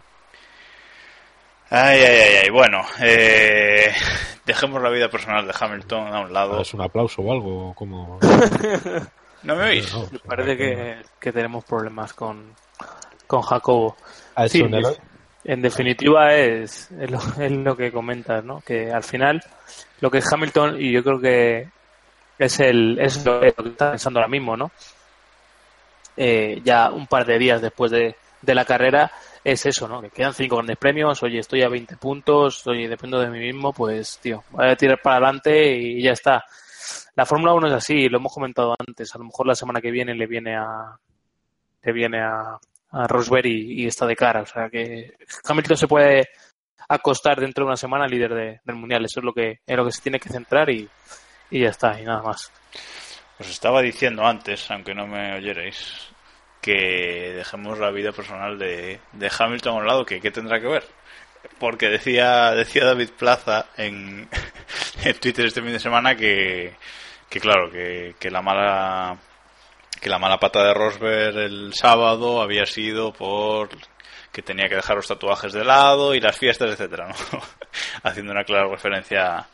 [1.69, 2.51] Ay, ay, ay, ay.
[2.51, 3.93] bueno, eh,
[4.45, 6.61] dejemos la vida personal de Hamilton a un lado.
[6.61, 7.75] ¿Es un aplauso o algo?
[7.75, 8.21] como
[9.43, 9.93] ¿No me oís?
[9.93, 12.53] No, me parece que, que, tenemos problemas con,
[13.27, 13.97] con Jacobo.
[14.49, 14.65] Sí,
[15.49, 18.61] en definitiva es, es, lo, es, lo, que comentas, ¿no?
[18.63, 19.41] Que al final
[20.01, 21.69] lo que es Hamilton, y yo creo que
[22.39, 24.73] es, el, es lo, que está pensando ahora mismo, ¿no?
[26.17, 29.13] Eh, ya un par de días después de, de, la carrera
[29.45, 30.01] es eso, ¿no?
[30.01, 33.73] Que quedan cinco grandes premios, oye, estoy a 20 puntos, oye, dependo de mí mismo,
[33.73, 36.45] pues, tío, voy a tirar para adelante y ya está
[37.15, 39.15] la Fórmula 1 es así, lo hemos comentado antes.
[39.15, 40.99] A lo mejor la semana que viene le viene a
[41.83, 42.59] le viene a,
[42.93, 43.07] a
[43.45, 44.43] y, está de cara.
[44.43, 45.15] O sea que
[45.45, 46.29] Hamilton se puede
[46.89, 49.05] acostar dentro de una semana líder de, del mundial.
[49.05, 50.89] Eso es lo que es lo que se tiene que centrar y,
[51.51, 52.51] y ya está, y nada más.
[53.39, 56.09] Os estaba diciendo antes, aunque no me oyerais,
[56.61, 60.69] que dejemos la vida personal de, de Hamilton a un lado, que qué tendrá que
[60.69, 60.85] ver.
[61.59, 64.29] Porque decía, decía David Plaza en,
[65.05, 66.75] en Twitter este fin de semana que,
[67.29, 69.19] que claro, que, que la mala
[70.01, 73.71] que la mala pata de Rosberg el sábado había sido por
[74.37, 77.41] que tenía que dejar los tatuajes de lado y las fiestas, etcétera, ¿no?
[78.03, 79.49] Haciendo una clara referencia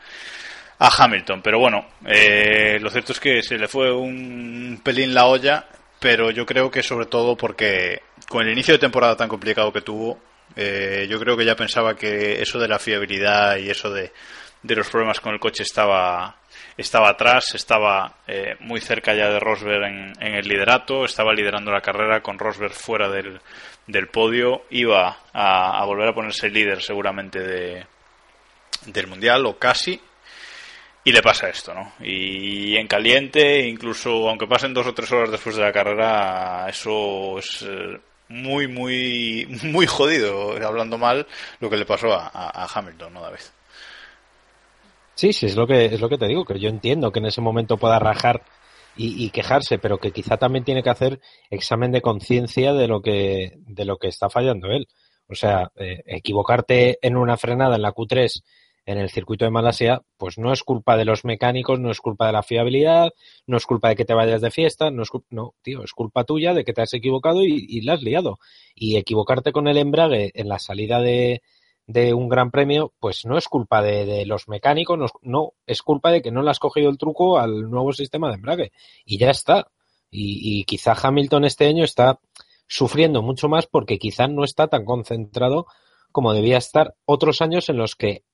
[0.79, 1.41] a Hamilton.
[1.41, 5.67] Pero bueno, eh, lo cierto es que se le fue un pelín la olla,
[6.01, 9.83] pero yo creo que sobre todo porque con el inicio de temporada tan complicado que
[9.83, 10.19] tuvo,
[10.57, 14.13] eh, yo creo que ya pensaba que eso de la fiabilidad y eso de,
[14.63, 16.37] de los problemas con el coche estaba
[16.77, 21.71] estaba atrás, estaba eh, muy cerca ya de Rosberg en, en, el liderato, estaba liderando
[21.71, 23.41] la carrera con Rosberg fuera del,
[23.87, 27.87] del podio, iba a, a, volver a ponerse líder seguramente de,
[28.87, 30.01] del mundial o casi.
[31.05, 31.95] Y le pasa esto, ¿no?
[31.99, 37.39] Y en caliente, incluso aunque pasen dos o tres horas después de la carrera, eso
[37.39, 37.99] es eh,
[38.29, 41.27] muy, muy, muy jodido, hablando mal,
[41.59, 43.41] lo que le pasó a, a, Hamilton, ¿no, David?
[45.15, 47.27] Sí, sí, es lo que es lo que te digo, que yo entiendo que en
[47.27, 48.43] ese momento pueda rajar
[48.97, 53.03] y, y quejarse, pero que quizá también tiene que hacer examen de conciencia de lo
[53.03, 54.89] que de lo que está fallando él.
[55.29, 58.43] O sea, eh, equivocarte en una frenada en la Q3
[58.85, 62.27] en el circuito de Malasia, pues no es culpa de los mecánicos, no es culpa
[62.27, 63.11] de la fiabilidad,
[63.47, 65.93] no es culpa de que te vayas de fiesta, no es culpa, no, tío, es
[65.93, 68.39] culpa tuya de que te has equivocado y, y la has liado.
[68.75, 71.43] Y equivocarte con el embrague en la salida de,
[71.93, 76.11] de un gran premio, pues no es culpa de, los mecánicos, no, no, es culpa
[76.11, 78.73] de que no le has cogido el truco al nuevo sistema de embrague.
[79.05, 79.69] Y ya está.
[80.11, 82.19] Y, y quizá Hamilton este año está
[82.67, 85.67] sufriendo mucho más porque quizá no está tan concentrado
[86.11, 88.25] como debía estar otros años en los que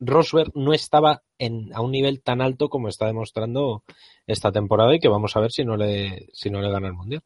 [0.00, 3.84] Rosberg no estaba en, a un nivel tan alto como está demostrando
[4.26, 6.94] esta temporada y que vamos a ver si no le, si no le gana el
[6.94, 7.22] mundial.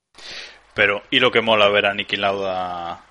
[0.74, 3.05] Pero, ¿y lo que mola ver a Niki Lauda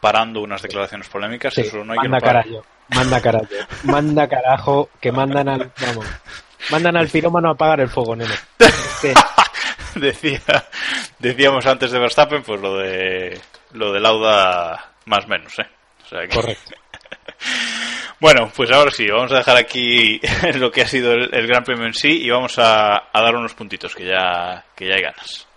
[0.00, 1.54] parando unas declaraciones polémicas?
[1.54, 3.46] Sí, Eso no hay manda que no carajo, manda carajo,
[3.84, 6.06] manda carajo, que mandan al, vamos,
[6.70, 8.34] mandan al pirómano a apagar el fuego, nene.
[9.94, 10.40] Decía,
[11.18, 13.40] decíamos antes de Verstappen, pues lo de
[13.72, 15.66] lo de Lauda más menos, ¿eh?
[16.04, 16.70] O sea que- correcto.
[18.20, 20.20] Bueno, pues ahora sí, vamos a dejar aquí
[20.56, 23.34] lo que ha sido el, el Gran Premio en sí y vamos a, a dar
[23.34, 25.48] unos puntitos que ya, que ya hay ganas.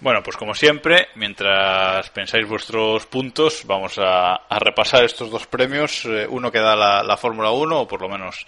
[0.00, 6.06] Bueno, pues como siempre, mientras pensáis vuestros puntos, vamos a, repasar estos dos premios.
[6.06, 8.46] Eh, uno que da la, la Fórmula 1, o por lo menos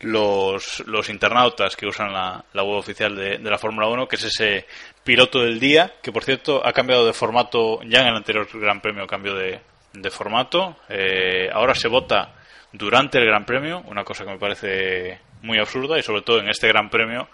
[0.00, 4.24] los, los internautas que usan la, web oficial de, de la Fórmula 1, que es
[4.24, 4.66] ese
[5.02, 8.82] piloto del día, que por cierto ha cambiado de formato, ya en el anterior Gran
[8.82, 9.60] Premio cambió de,
[9.94, 10.76] de formato.
[10.90, 12.34] Eh, ahora se vota
[12.72, 16.48] durante el Gran Premio, una cosa que me parece muy absurda y sobre todo en
[16.48, 17.28] este Gran Premio,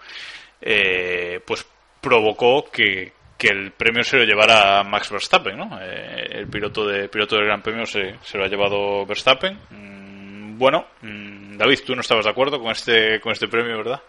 [0.61, 1.65] eh, pues
[2.01, 5.79] provocó que, que el premio se lo llevara Max Verstappen, ¿no?
[5.81, 9.57] Eh, el piloto de piloto del Gran Premio se, se lo ha llevado Verstappen.
[9.69, 14.01] Mm, bueno, mm, David, tú no estabas de acuerdo con este con este premio, ¿verdad?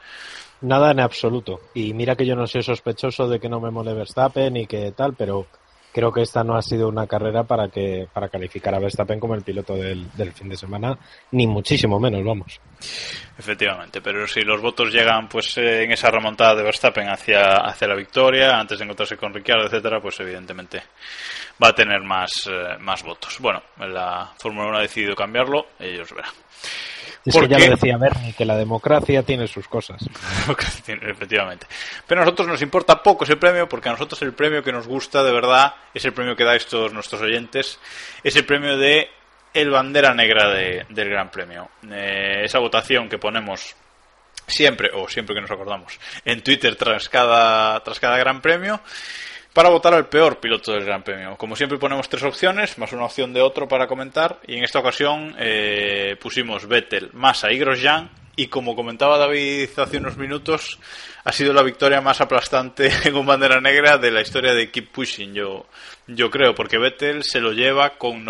[0.63, 1.61] Nada en absoluto.
[1.75, 4.91] Y mira que yo no soy sospechoso de que no me mole Verstappen y que
[4.91, 5.47] tal, pero
[5.93, 9.35] creo que esta no ha sido una carrera para que para calificar a Verstappen como
[9.35, 10.99] el piloto del, del fin de semana,
[11.33, 12.61] ni muchísimo menos, vamos.
[13.39, 17.89] Efectivamente, pero si los votos llegan pues eh, en esa remontada de Verstappen hacia, hacia
[17.89, 20.83] la victoria, antes de encontrarse con Ricciardo, etcétera, pues evidentemente
[21.63, 23.39] va a tener más, eh, más votos.
[23.41, 26.33] Bueno, la Fórmula 1 ha decidido cambiarlo, ellos verán.
[27.25, 30.03] Es ¿Por que ya lo decía Bernie, que la democracia tiene sus cosas.
[30.87, 31.67] Efectivamente.
[32.07, 34.87] Pero a nosotros nos importa poco ese premio porque a nosotros el premio que nos
[34.87, 37.79] gusta de verdad es el premio que dais todos nuestros oyentes.
[38.25, 39.11] Es el premio de
[39.53, 41.69] el bandera negra de- del Gran Premio.
[41.91, 43.75] Eh, esa votación que ponemos
[44.47, 48.81] siempre, o siempre que nos acordamos, en Twitter tras cada, tras cada Gran Premio
[49.53, 51.37] para votar al peor piloto del Gran Premio.
[51.37, 54.79] Como siempre ponemos tres opciones, más una opción de otro para comentar, y en esta
[54.79, 60.79] ocasión eh, pusimos Vettel, Massa y Grosjean, y como comentaba David hace unos minutos,
[61.25, 65.35] ha sido la victoria más aplastante con bandera negra de la historia de Keep Pushing,
[65.35, 65.67] yo,
[66.07, 68.25] yo creo, porque Vettel se lo lleva con,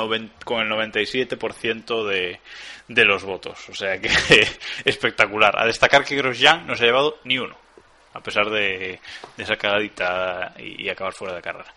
[0.45, 2.41] con el 97% de,
[2.89, 3.69] de los votos.
[3.69, 4.09] O sea que
[4.85, 5.57] espectacular.
[5.57, 7.57] A destacar que Grosjean no se ha llevado ni uno
[8.13, 9.01] a pesar de,
[9.39, 11.73] esa cagadita y, y acabar fuera de carrera.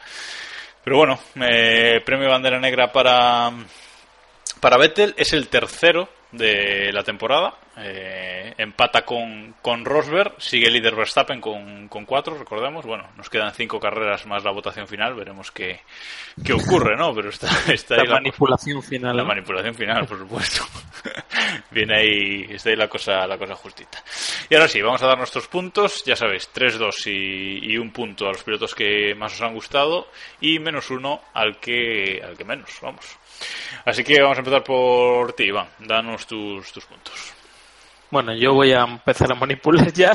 [0.83, 3.51] Pero bueno, eh, premio bandera negra para,
[4.59, 7.53] para Vettel es el tercero de la temporada.
[7.75, 12.85] Eh, empata con, con Rosberg, sigue líder Verstappen con, con cuatro, recordemos.
[12.85, 15.81] Bueno, nos quedan cinco carreras más la votación final, veremos qué,
[16.45, 17.15] qué ocurre, ¿no?
[17.15, 19.17] Pero está, está ahí La manipulación final.
[19.17, 19.29] la ¿no?
[19.29, 20.63] manipulación final, por supuesto.
[21.71, 24.03] Viene ahí, está ahí la cosa, la cosa justita.
[24.49, 26.03] Y ahora sí, vamos a dar nuestros puntos.
[26.05, 29.53] Ya sabéis, 3, 2 y, y un punto a los pilotos que más os han
[29.55, 30.09] gustado
[30.39, 33.17] y menos uno al que, al que menos, vamos.
[33.83, 35.67] Así que vamos a empezar por ti, Iván.
[35.79, 37.33] Danos tus, tus puntos.
[38.13, 40.11] Bueno, yo voy a empezar a manipular ya.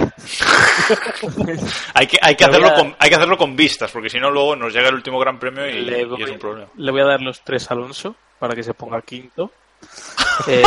[1.94, 4.30] Hay que, hay, que hacerlo a- con, hay que hacerlo con vistas, porque si no,
[4.30, 6.68] luego nos llega el último gran premio y, Le y voy, es un problema.
[6.76, 9.50] le voy a dar los tres a Alonso para que se ponga quinto.
[10.46, 10.62] Eh,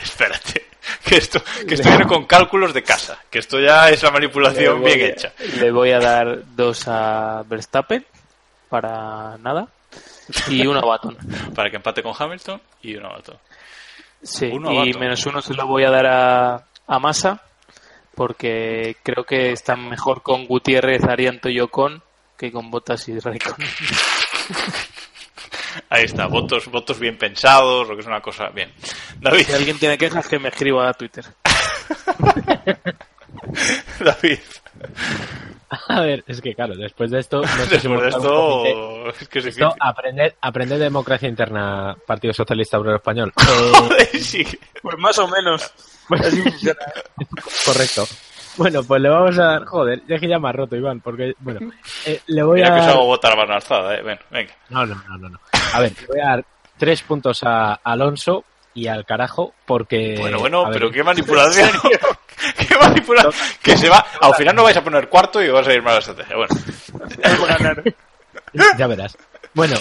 [0.00, 0.66] Espérate,
[1.04, 4.82] que esto, que esto viene con cálculos de casa, que esto ya es la manipulación
[4.84, 5.32] bien hecha.
[5.58, 8.06] Le voy a dar dos a Verstappen
[8.68, 9.66] para nada
[10.48, 11.16] y uno a Baton.
[11.54, 13.40] Para que empate con Hamilton y uno a otro.
[14.24, 17.42] Sí, Uno y menos uno se lo voy a dar a, a Massa
[18.14, 22.02] porque creo que están mejor con Gutiérrez, Arianto y Ocon
[22.36, 23.68] que con Bottas y Raikkonen.
[25.90, 28.72] Ahí está, votos, votos bien pensados, lo que es una cosa bien.
[29.20, 31.24] David, Si alguien tiene quejas, que me escriba a Twitter.
[34.00, 34.38] David,
[35.88, 37.40] A ver, es que claro, después de esto...
[37.42, 39.78] No sé si después de esto, es que es Esto, difícil.
[39.80, 43.32] aprender, aprender democracia interna, Partido Socialista Obrero Español.
[43.44, 44.44] Eh, Joder, sí.
[44.82, 45.72] Pues más o menos.
[47.64, 48.04] correcto.
[48.56, 49.64] Bueno, pues le vamos a dar.
[49.64, 51.34] Joder, ya que ya me ha roto, Iván, porque.
[51.38, 51.72] Bueno,
[52.06, 52.74] eh, le voy Mira a.
[52.76, 54.02] que os hago votar a mano alzada, eh.
[54.02, 54.52] Bueno, venga.
[54.70, 55.40] No, no, no, no, no.
[55.72, 56.44] A ver, le voy a dar
[56.78, 58.44] tres puntos a Alonso
[58.74, 60.16] y al carajo, porque.
[60.18, 61.70] Bueno, bueno, ver, pero qué manipulación.
[62.58, 63.32] qué manipulación.
[63.62, 64.04] Que se va.
[64.20, 66.36] Al final no vais a poner cuarto y vas a ir mal la estrategia.
[66.36, 66.54] Bueno,
[68.78, 69.16] Ya verás.
[69.54, 69.76] Bueno,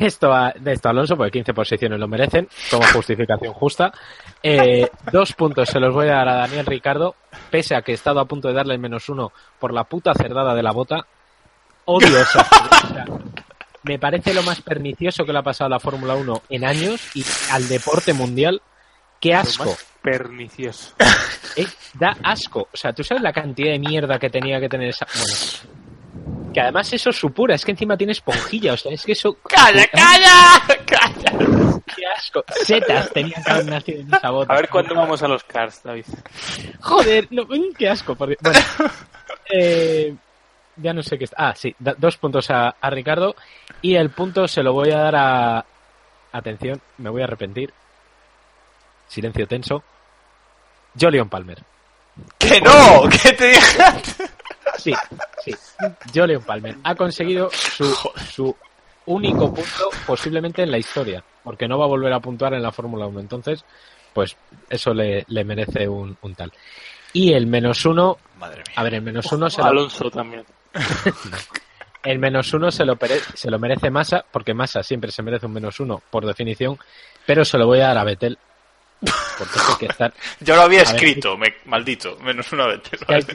[0.00, 3.92] esto a, de esto a Alonso, porque 15 posiciones lo merecen, como justificación justa.
[4.42, 7.14] Eh, dos puntos se los voy a dar a Daniel Ricardo,
[7.50, 10.14] pese a que he estado a punto de darle el menos uno por la puta
[10.14, 11.06] cerdada de la bota.
[11.84, 12.46] Odio esa.
[13.82, 17.00] Me parece lo más pernicioso que le ha pasado a la Fórmula 1 en años
[17.14, 18.60] y al deporte mundial.
[19.20, 19.76] ¡Qué asco!
[20.02, 20.94] Pernicioso.
[21.56, 22.68] Eh, da asco.
[22.72, 25.06] O sea, ¿tú sabes la cantidad de mierda que tenía que tener esa...
[25.12, 25.78] Bueno,
[26.52, 29.36] que además eso supura, es que encima tiene esponjilla, o sea, es que eso...
[29.42, 30.62] ¡Calla, calla!
[30.86, 31.80] ¡Calla!
[31.84, 32.44] ¡Qué asco!
[32.64, 34.52] Setas tenían que haber nacido en esa bota.
[34.52, 36.04] A ver cuándo vamos a los cars, David.
[36.80, 38.14] Joder, no, mm, qué asco.
[38.14, 38.38] por Dios.
[38.40, 38.60] Bueno,
[39.52, 40.14] eh,
[40.78, 41.36] ya no sé qué está.
[41.48, 43.34] Ah, sí, da- dos puntos a, a Ricardo
[43.82, 45.64] y el punto se lo voy a dar a...
[46.32, 47.72] Atención, me voy a arrepentir.
[49.08, 49.82] Silencio tenso.
[50.98, 51.62] Jolion Palmer.
[52.38, 53.08] ¡Que no!
[53.10, 53.54] ¿Qué te?
[54.76, 54.92] Sí,
[55.44, 55.52] sí.
[56.14, 57.86] Jolion Palmer ha conseguido su,
[58.30, 58.54] su
[59.06, 62.72] único punto posiblemente en la historia, porque no va a volver a puntuar en la
[62.72, 63.20] Fórmula 1.
[63.20, 63.64] Entonces,
[64.12, 64.36] pues
[64.68, 66.52] eso le, le merece un, un tal.
[67.12, 68.74] Y el menos uno, Madre mía.
[68.76, 70.44] a ver, el menos uno se lo, Alonso también.
[72.02, 72.98] El menos uno se lo,
[73.34, 76.78] se lo merece Massa, porque Massa siempre se merece un menos uno por definición,
[77.26, 78.38] pero se lo voy a dar a Betel.
[79.00, 83.14] Porque hay que estar, Yo lo había A ver, escrito, me, maldito, menos es que
[83.14, 83.26] hay,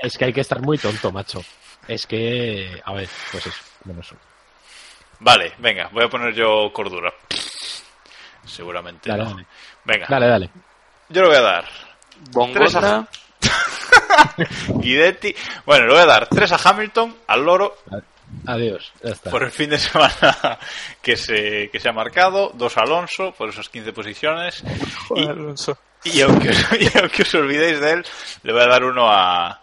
[0.00, 1.42] es que hay que estar muy tonto, macho.
[1.86, 4.20] Es que, a ver, pues eso, menos uno.
[5.20, 7.12] Vale, venga, voy a poner yo cordura.
[8.44, 9.30] Seguramente Dale, no.
[9.30, 9.46] dale.
[9.84, 10.50] Venga, Dale, dale.
[11.08, 11.64] yo le voy a dar
[12.30, 13.08] Bongota,
[14.68, 15.34] Guidetti.
[15.66, 17.76] Bueno, le voy a dar tres a Hamilton, al loro,
[18.46, 19.30] Adiós, ya está.
[19.30, 20.58] por el fin de semana
[21.02, 24.64] que se, que se ha marcado, dos a Alonso, por esas 15 posiciones.
[25.08, 25.78] Joder, Y- Alonso.
[26.04, 28.04] Y aunque, os, y aunque os olvidéis de él,
[28.42, 29.60] le voy a dar uno a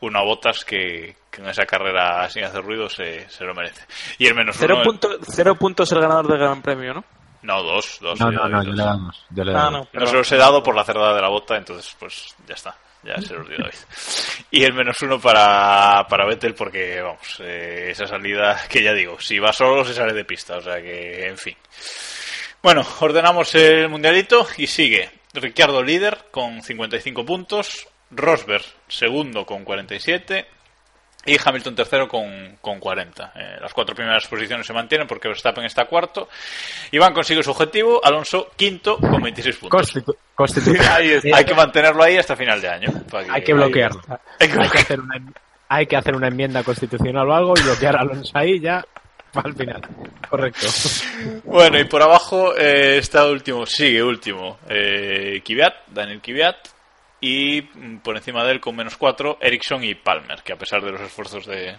[0.00, 3.82] uno a Botas que, que en esa carrera sin hacer ruido se, se lo merece.
[4.18, 4.84] Y el menos Cero, uno...
[4.84, 7.04] punto- cero puntos el ganador del Gran Premio, ¿no?
[7.42, 8.18] No, dos, dos.
[8.18, 9.24] No, yo no, no, yo le damos.
[9.30, 9.72] Yo le Ah, damos.
[9.72, 9.78] no.
[9.80, 10.08] No perdón.
[10.08, 12.74] se los he dado por la cerrada de la bota, entonces pues ya está.
[13.06, 13.34] Ya se.
[14.50, 19.20] Y el menos uno para, para Vettel porque, vamos, eh, esa salida que ya digo,
[19.20, 21.56] si va solo se sale de pista, o sea que, en fin.
[22.62, 30.46] Bueno, ordenamos el mundialito y sigue Ricciardo líder con 55 puntos, Rosberg segundo con 47
[31.26, 33.32] y Hamilton tercero con, con 40.
[33.34, 36.28] Eh, las cuatro primeras posiciones se mantienen porque Verstappen está cuarto.
[36.92, 39.94] Iván consigue su objetivo, Alonso quinto con 26 puntos.
[40.34, 40.80] Constitu-.
[40.90, 41.18] Ahí.
[41.32, 42.88] Hay que mantenerlo ahí hasta final de año.
[43.30, 44.02] Hay que bloquearlo.
[44.38, 45.32] Hay que Hay que hacer una,
[45.68, 48.84] hay que hacer una enmienda constitucional o algo y bloquear a Alonso ahí ya
[49.34, 49.82] al final.
[50.28, 50.66] Correcto.
[51.44, 55.42] Bueno, y por abajo eh, está último, sigue último, eh,
[55.88, 56.56] Daniel Kvyat,
[57.20, 60.82] y mm, por encima de él con menos 4, Ericsson y Palmer, que a pesar
[60.82, 61.76] de los esfuerzos de,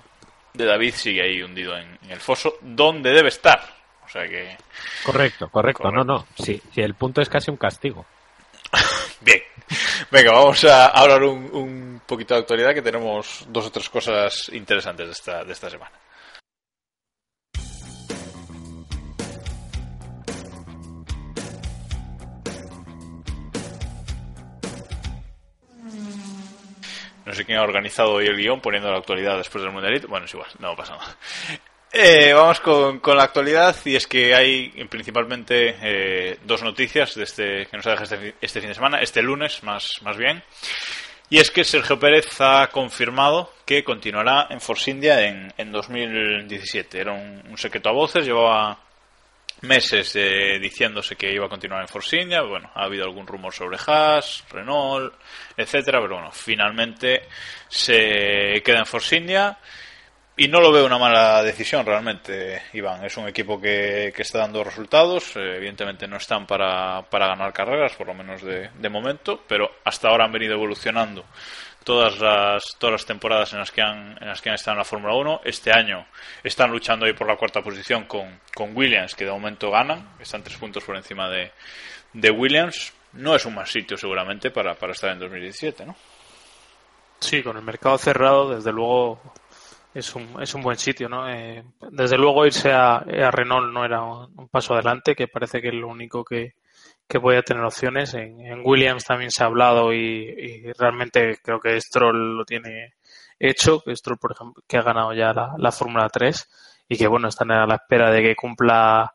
[0.54, 3.78] de David sigue ahí hundido en, en el foso, donde debe estar.
[4.06, 4.58] O sea que,
[5.04, 5.84] Correcto, correcto.
[5.84, 5.92] Correcto.
[5.92, 6.28] No, no.
[6.42, 8.06] Sí, sí, el punto es casi un castigo.
[9.22, 9.42] bien.
[10.10, 14.50] Venga, vamos a hablar un, un poquito de actualidad, que tenemos dos o tres cosas
[14.54, 15.92] interesantes de esta, de esta semana.
[27.28, 30.08] No sé quién ha organizado hoy el guion poniendo la actualidad después del mundialito.
[30.08, 31.18] Bueno, es igual, no pasa nada.
[31.94, 37.66] Eh, vamos con, con, la actualidad y es que hay principalmente eh, dos noticias este,
[37.66, 40.44] que nos ha dejado este, este, fin de semana, este lunes más, más bien.
[41.30, 47.00] Y es que Sergio Pérez ha confirmado que continuará en Force India en, en 2017.
[47.00, 48.80] Era un, un, secreto a voces, llevaba
[49.62, 52.42] meses eh, diciéndose que iba a continuar en Force India.
[52.42, 55.14] Bueno, ha habido algún rumor sobre Haas, Renault,
[55.56, 57.24] etcétera, pero bueno, finalmente
[57.68, 59.58] se queda en Force India
[60.40, 63.04] y no lo veo una mala decisión realmente, Iván.
[63.04, 65.36] Es un equipo que, que está dando resultados.
[65.36, 70.10] Eh, evidentemente no están para, para, ganar carreras, por lo menos de, momento, pero hasta
[70.10, 71.26] ahora han venido evolucionando
[71.88, 74.80] todas las, todas las temporadas en las, que han, en las que han estado en
[74.80, 75.40] la Fórmula 1.
[75.46, 76.06] Este año
[76.44, 80.10] están luchando ahí por la cuarta posición con, con Williams, que de momento ganan.
[80.20, 81.50] Están tres puntos por encima de,
[82.12, 82.94] de Williams.
[83.14, 85.96] No es un mal sitio seguramente para, para estar en 2017, ¿no?
[87.22, 89.22] Sí, con el mercado cerrado, desde luego
[89.94, 91.30] es un, es un buen sitio, ¿no?
[91.30, 95.70] Eh, desde luego irse a, a, Renault no era un paso adelante, que parece que
[95.70, 96.56] es lo único que,
[97.08, 98.14] que podía tener opciones.
[98.14, 102.96] En, en, Williams también se ha hablado y, y, realmente creo que Stroll lo tiene
[103.40, 106.50] hecho, que Stroll, por ejemplo, que ha ganado ya la, la Fórmula 3
[106.90, 109.14] y que, bueno, están a la espera de que cumpla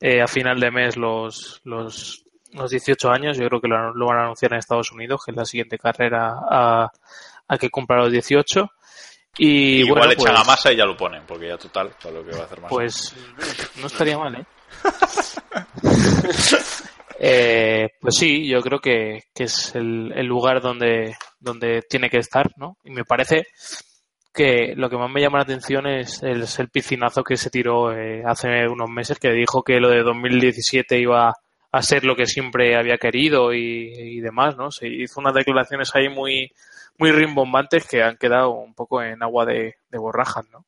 [0.00, 3.38] eh, a final de mes los, los, los 18 años.
[3.38, 5.78] Yo creo que lo, lo, van a anunciar en Estados Unidos, que es la siguiente
[5.78, 6.90] carrera a,
[7.48, 8.70] a que cumpla los 18.
[9.40, 12.16] Y Igual bueno, echan pues, a masa y ya lo ponen, porque ya total, para
[12.16, 12.74] lo que va a hacer masa.
[12.74, 13.14] Pues
[13.80, 14.44] no estaría mal, ¿eh?
[17.18, 22.18] eh pues sí, yo creo que, que es el, el, lugar donde, donde tiene que
[22.18, 22.76] estar, ¿no?
[22.84, 23.46] Y me parece
[24.32, 28.22] que lo que más me llama la atención es el, piscinazo que se tiró eh,
[28.24, 31.34] hace unos meses, que dijo que lo de 2017 iba
[31.72, 34.70] a ser lo que siempre había querido y, y demás, ¿no?
[34.70, 36.52] Se hizo unas declaraciones ahí muy,
[36.98, 40.64] muy rimbombantes que han quedado un poco en agua de, de borrajas, ¿no?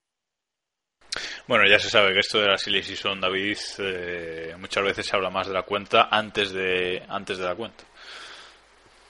[1.50, 5.16] Bueno, ya se sabe que esto de la silly season, David, eh, muchas veces se
[5.16, 7.82] habla más de la cuenta antes de antes de la cuenta.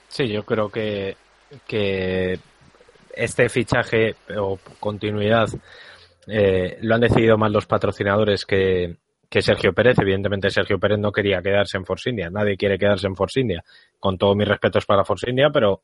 [0.07, 1.17] Sí, yo creo que,
[1.67, 2.39] que
[3.13, 5.49] este fichaje o continuidad
[6.25, 8.95] eh, lo han decidido más los patrocinadores que,
[9.29, 9.99] que Sergio Pérez.
[9.99, 12.31] Evidentemente Sergio Pérez no quería quedarse en Force India.
[12.31, 13.63] Nadie quiere quedarse en Force India.
[13.99, 15.81] Con todos mis respetos para Force India, pero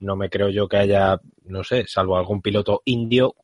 [0.00, 3.36] no me creo yo que haya, no sé, salvo algún piloto indio,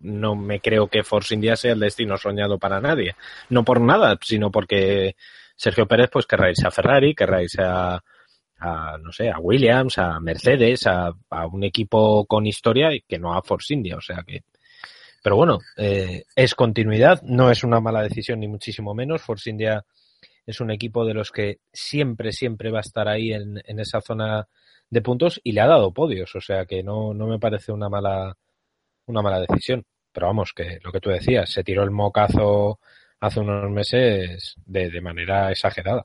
[0.00, 3.16] no me creo que Force India sea el destino soñado para nadie.
[3.48, 5.16] No por nada, sino porque
[5.56, 8.02] Sergio Pérez pues querrá irse a Ferrari, querrá irse a,
[8.58, 11.12] a no sé, a Williams, a Mercedes, a,
[11.50, 14.44] un equipo con historia y que no a Force India, o sea que
[15.22, 19.20] pero bueno, eh, es continuidad, no es una mala decisión ni muchísimo menos.
[19.20, 19.84] Force India
[20.46, 24.00] es un equipo de los que siempre, siempre va a estar ahí en, en esa
[24.00, 24.48] zona
[24.90, 27.88] de puntos y le ha dado podios, o sea que no, no me parece una
[27.88, 28.36] mala,
[29.10, 29.84] una mala decisión.
[30.12, 32.80] Pero vamos, que lo que tú decías, se tiró el mocazo
[33.20, 36.04] hace unos meses de, de manera exagerada.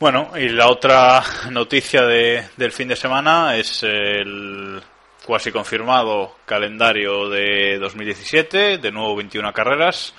[0.00, 4.82] Bueno, y la otra noticia de, del fin de semana es el
[5.24, 10.12] cuasi confirmado calendario de 2017, de nuevo 21 carreras,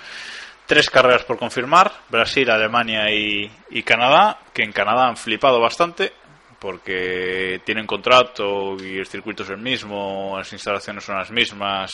[0.66, 6.12] tres carreras por confirmar, Brasil, Alemania y, y Canadá, que en Canadá han flipado bastante,
[6.58, 11.92] porque tienen contrato y el circuito es el mismo, las instalaciones son las mismas,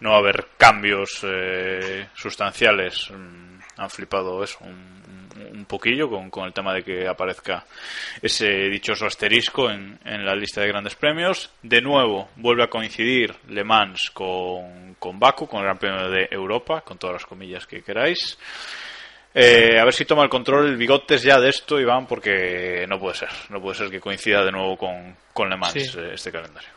[0.00, 3.10] no va a haber cambios eh, sustanciales.
[3.10, 4.98] Han flipado eso un,
[5.52, 7.64] un poquillo con, con, el tema de que aparezca
[8.20, 11.50] ese dichoso asterisco en, en, la lista de grandes premios.
[11.62, 16.28] De nuevo, vuelve a coincidir Le Mans con, con Baku, con el Gran Premio de
[16.30, 18.38] Europa, con todas las comillas que queráis.
[19.34, 22.98] Eh, a ver si toma el control el bigotes ya de esto, Iván, porque no
[22.98, 23.28] puede ser.
[23.50, 25.98] No puede ser que coincida de nuevo con, con Le Mans sí.
[25.98, 26.70] eh, este calendario.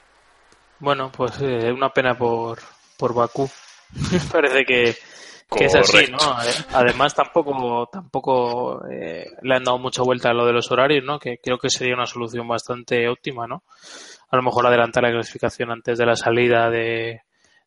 [0.79, 2.59] Bueno, pues eh, una pena por,
[2.97, 3.49] por Bakú.
[4.31, 4.95] Parece que,
[5.55, 6.17] que es así, ¿no?
[6.73, 11.19] Además, tampoco, tampoco eh, le han dado mucha vuelta a lo de los horarios, ¿no?
[11.19, 13.63] Que creo que sería una solución bastante óptima, ¿no?
[14.29, 17.21] A lo mejor adelantar la clasificación antes de la salida de,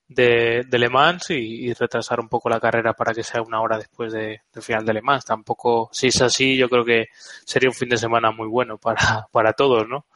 [0.09, 3.61] de, de Le Mans y, y, retrasar un poco la carrera para que sea una
[3.61, 5.25] hora después de, del final de Le Mans.
[5.25, 7.07] Tampoco, si es así, yo creo que
[7.45, 10.07] sería un fin de semana muy bueno para, para todos, ¿no?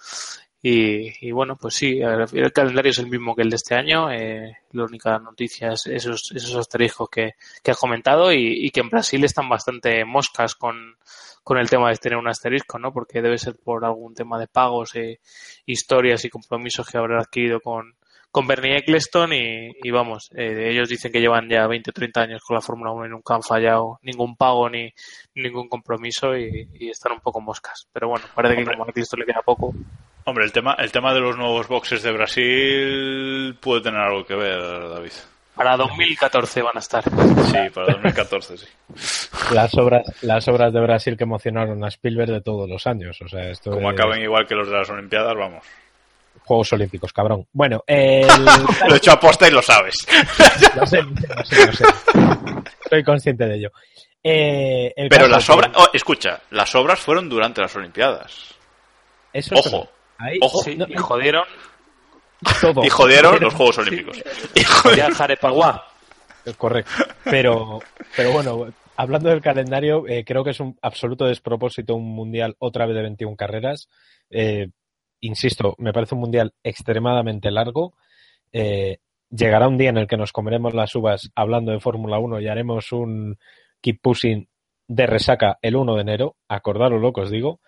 [0.60, 4.10] Y, y bueno, pues sí, el calendario es el mismo que el de este año.
[4.10, 8.80] Eh, la única noticia es esos, esos asteriscos que, que has comentado y, y, que
[8.80, 10.96] en Brasil están bastante moscas con,
[11.44, 12.92] con el tema de tener un asterisco, ¿no?
[12.92, 15.20] Porque debe ser por algún tema de pagos, eh,
[15.64, 17.94] historias y compromisos que habrán adquirido con,
[18.30, 22.20] con Bernie Eccleston y, y vamos, eh, ellos dicen que llevan ya 20 o 30
[22.20, 24.92] años con la Fórmula 1 y nunca han fallado ningún pago ni
[25.34, 27.88] ningún compromiso y, y están un poco moscas.
[27.92, 29.74] Pero bueno, parece que como a Eccleston le queda poco.
[30.24, 34.34] Hombre, el tema, el tema de los nuevos boxes de Brasil puede tener algo que
[34.34, 35.12] ver, David.
[35.54, 37.02] Para 2014 van a estar.
[37.02, 38.66] Sí, para 2014, sí.
[39.52, 43.20] Las obras, las obras de Brasil que emocionaron a Spielberg de todos los años.
[43.22, 45.64] O sea, esto Como es acaben igual que los de las Olimpiadas, vamos.
[46.48, 47.46] Juegos Olímpicos, cabrón.
[47.52, 48.26] Bueno, el...
[48.88, 49.94] Lo he hecho aposta y lo sabes.
[50.74, 51.84] lo sé, lo sé, lo sé, lo sé.
[52.88, 53.70] Soy consciente de ello.
[54.22, 58.54] Eh, el Pero las que- obras, oh, escucha, las obras fueron durante las Olimpiadas.
[59.32, 60.62] Eso es Ojo, Ahí, ojo.
[60.64, 61.44] Sí, no, y jodieron
[62.60, 62.82] todo.
[62.84, 64.16] Y jodieron los Juegos Olímpicos.
[64.54, 65.84] Y jodieron- Jarepaguá.
[66.56, 66.90] Correcto.
[67.24, 67.80] Pero,
[68.16, 72.86] pero bueno, hablando del calendario, eh, creo que es un absoluto despropósito un mundial otra
[72.86, 73.88] vez de 21 carreras.
[74.30, 74.68] Eh,
[75.20, 77.94] insisto, me parece un mundial extremadamente largo.
[78.52, 78.98] Eh,
[79.30, 82.48] llegará un día en el que nos comeremos las uvas hablando de Fórmula 1 y
[82.48, 83.38] haremos un
[83.80, 84.48] keep pushing
[84.86, 86.36] de resaca el 1 de enero.
[86.48, 87.60] Acordaros lo que os digo.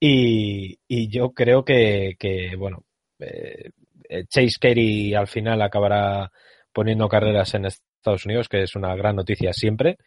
[0.00, 0.78] Y,
[1.08, 2.16] yo creo que,
[2.58, 2.84] bueno,
[3.20, 3.70] eh,
[4.08, 6.32] eh, Chase Carey al final acabará
[6.72, 9.98] poniendo carreras en Estados Unidos, que es una gran noticia siempre.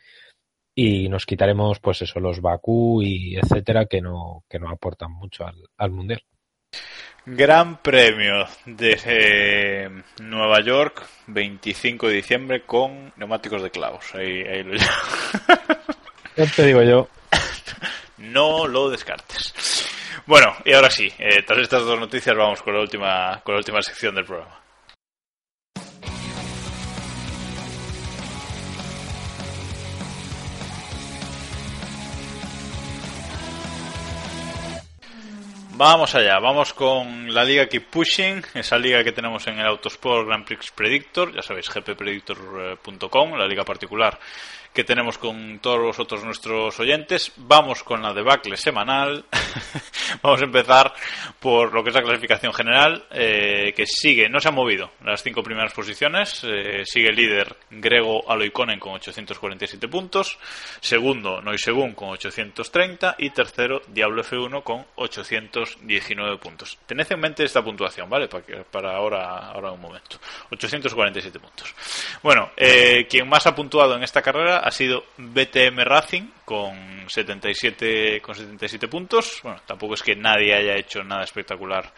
[0.76, 5.45] Y nos quitaremos, pues eso, los Bakú y etcétera, que no, que no aportan mucho
[5.78, 6.22] al mundial.
[7.26, 9.89] Gran premio de eh,
[10.22, 14.14] Nueva York, 25 de diciembre, con neumáticos de clavos.
[14.14, 14.91] Ahí, ahí lo llevo.
[16.38, 17.07] Ya te digo yo,
[18.18, 19.53] No lo descartes.
[20.26, 23.60] Bueno, y ahora sí, eh, tras estas dos noticias vamos con la última, con la
[23.60, 24.65] última sección del programa.
[35.77, 40.26] Vamos allá, vamos con la liga Keep Pushing, esa liga que tenemos en el Autosport
[40.26, 44.18] Grand Prix Predictor, ya sabéis, gppredictor.com, la liga particular
[44.76, 47.31] que tenemos con todos los otros nuestros oyentes.
[47.38, 49.26] Vamos con la debacle semanal.
[50.22, 50.93] Vamos a empezar
[51.39, 55.23] por lo que es la clasificación general, eh, que sigue, no se han movido las
[55.23, 56.41] cinco primeras posiciones.
[56.43, 60.38] Eh, sigue el líder Grego Aloiconen con 847 puntos.
[60.81, 63.15] Segundo, Noisegun con 830.
[63.18, 66.77] Y tercero, Diablo F1 con 819 puntos.
[66.85, 68.27] Tened en mente esta puntuación, ¿vale?
[68.27, 70.18] Para, que- para ahora, ahora un momento.
[70.52, 71.73] 847 puntos.
[72.22, 78.20] Bueno, eh, quien más ha puntuado en esta carrera ha sido BTM Racing con 77,
[78.20, 79.40] con 77 puntos.
[79.44, 81.94] Bueno, tampoco es que nadie haya hecho nada espectacular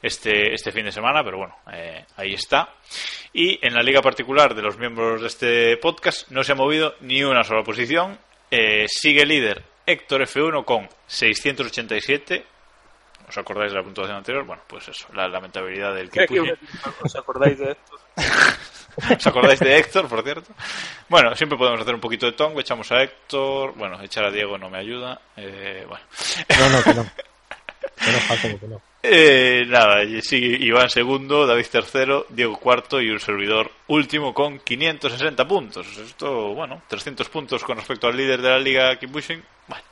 [0.00, 2.70] este, este fin de semana, pero bueno, eh, ahí está.
[3.34, 6.94] Y en la liga particular de los miembros de este podcast no se ha movido
[7.00, 8.18] ni una sola posición.
[8.50, 12.46] Eh, sigue líder Héctor F1 con 687.
[13.28, 14.46] ¿Os acordáis de la puntuación anterior?
[14.46, 16.24] Bueno, pues eso, la lamentabilidad del que
[17.02, 17.98] ¿Os acordáis de esto?
[19.16, 20.52] ¿Os acordáis de Héctor, por cierto?
[21.08, 22.60] Bueno, siempre podemos hacer un poquito de tongo.
[22.60, 23.74] Echamos a Héctor.
[23.76, 25.20] Bueno, echar a Diego no me ayuda.
[25.36, 26.04] Eh, bueno.
[26.58, 27.06] no, no, que no.
[27.96, 28.82] Que no, Paco, que no.
[29.02, 35.86] Eh, nada, Iván segundo, David tercero, Diego cuarto y un servidor último con 560 puntos.
[35.96, 39.44] Esto, bueno, 300 puntos con respecto al líder de la liga Keep Pushing.
[39.68, 39.84] Bueno,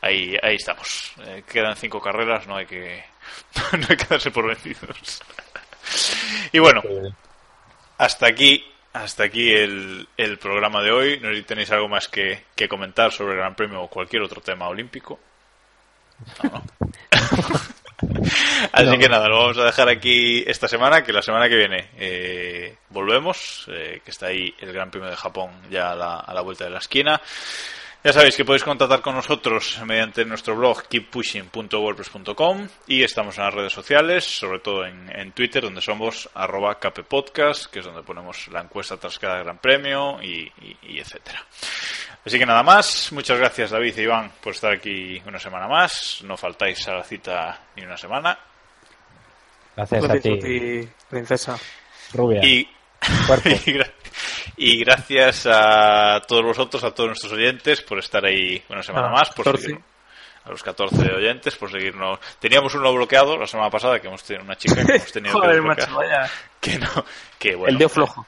[0.00, 1.12] ahí, ahí estamos.
[1.26, 3.04] Eh, quedan cinco carreras, no hay que,
[3.72, 5.22] no hay que darse por vencidos.
[6.50, 6.82] y bueno,
[8.04, 11.20] hasta aquí, hasta aquí el, el programa de hoy.
[11.20, 14.22] No sé si tenéis algo más que, que comentar sobre el Gran Premio o cualquier
[14.22, 15.18] otro tema olímpico.
[16.42, 16.64] No, no.
[18.72, 18.98] Así No.
[18.98, 22.76] que nada, lo vamos a dejar aquí esta semana, que la semana que viene eh,
[22.90, 26.40] volvemos, eh, que está ahí el Gran Premio de Japón ya a la, a la
[26.40, 27.20] vuelta de la esquina.
[28.04, 33.54] Ya sabéis que podéis contactar con nosotros mediante nuestro blog keeppushing.wordpress.com y estamos en las
[33.54, 38.48] redes sociales, sobre todo en, en Twitter, donde somos arroba kppodcast, que es donde ponemos
[38.48, 41.42] la encuesta tras cada gran premio y, y- y etcétera.
[42.26, 46.20] Así que nada más, muchas gracias David e Iván por estar aquí una semana más,
[46.24, 48.38] no faltáis a la cita ni una semana
[49.76, 51.58] Gracias a ti, ti, princesa.
[52.12, 52.44] rubia.
[52.44, 52.68] y
[53.26, 53.48] Cuerpo.
[53.66, 53.90] y, gra-
[54.56, 59.12] y gracias a todos vosotros, a todos nuestros oyentes, por estar ahí una semana Ah,
[59.12, 59.66] más, por 14.
[59.66, 59.80] seguir-
[60.44, 62.18] a los 14 oyentes, por seguirnos.
[62.38, 65.38] Teníamos uno bloqueado la semana pasada, que hemos tenido una chica que hemos tenido que
[65.46, 65.88] Joder, desbloquear.
[65.90, 66.30] macho, vaya.
[66.60, 67.04] Que no,
[67.38, 67.72] que bueno.
[67.72, 68.26] el dedo flojo.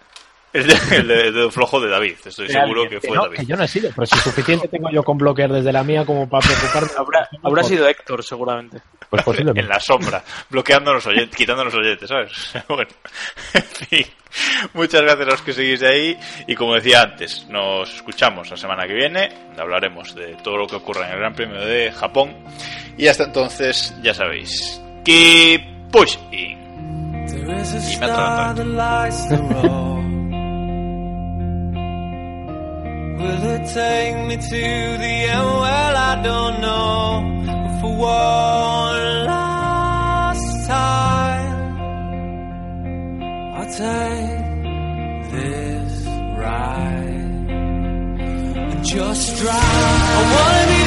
[0.57, 2.89] El, de- el de- el dedo flojo de David, estoy De seguro alguien.
[2.89, 3.37] que Que fue no, David.
[3.39, 6.05] que yo no he sido, pero si suficiente tengo yo con bloquear desde la mía
[6.05, 6.89] como para preocuparme.
[6.97, 8.81] Habrá, habrá sido Héctor, seguramente.
[9.09, 9.61] Pues posiblemente.
[9.61, 12.33] en la sombra, bloqueando los oyentes, quitando los oyentes, ¿sabes?
[12.69, 12.91] bueno,
[13.55, 14.07] en fin.
[14.75, 16.19] Muchas gracias a los que seguís de ahí
[16.49, 20.77] y como decía antes, nos escuchamos la semana que viene, hablaremos de todo lo que
[20.77, 22.35] ocurra en el Gran Premio de Japón
[22.99, 25.63] y hasta entonces, ya sabéis, keep
[25.93, 26.57] pushing.
[27.29, 30.07] There is a Y me
[33.19, 35.47] Will it take me to the end?
[35.63, 37.01] Well, I don't know.
[37.81, 41.57] For one last time,
[43.57, 46.07] I'll take this
[46.41, 47.51] ride
[48.71, 49.55] and just drive.
[49.57, 50.86] I wanna be.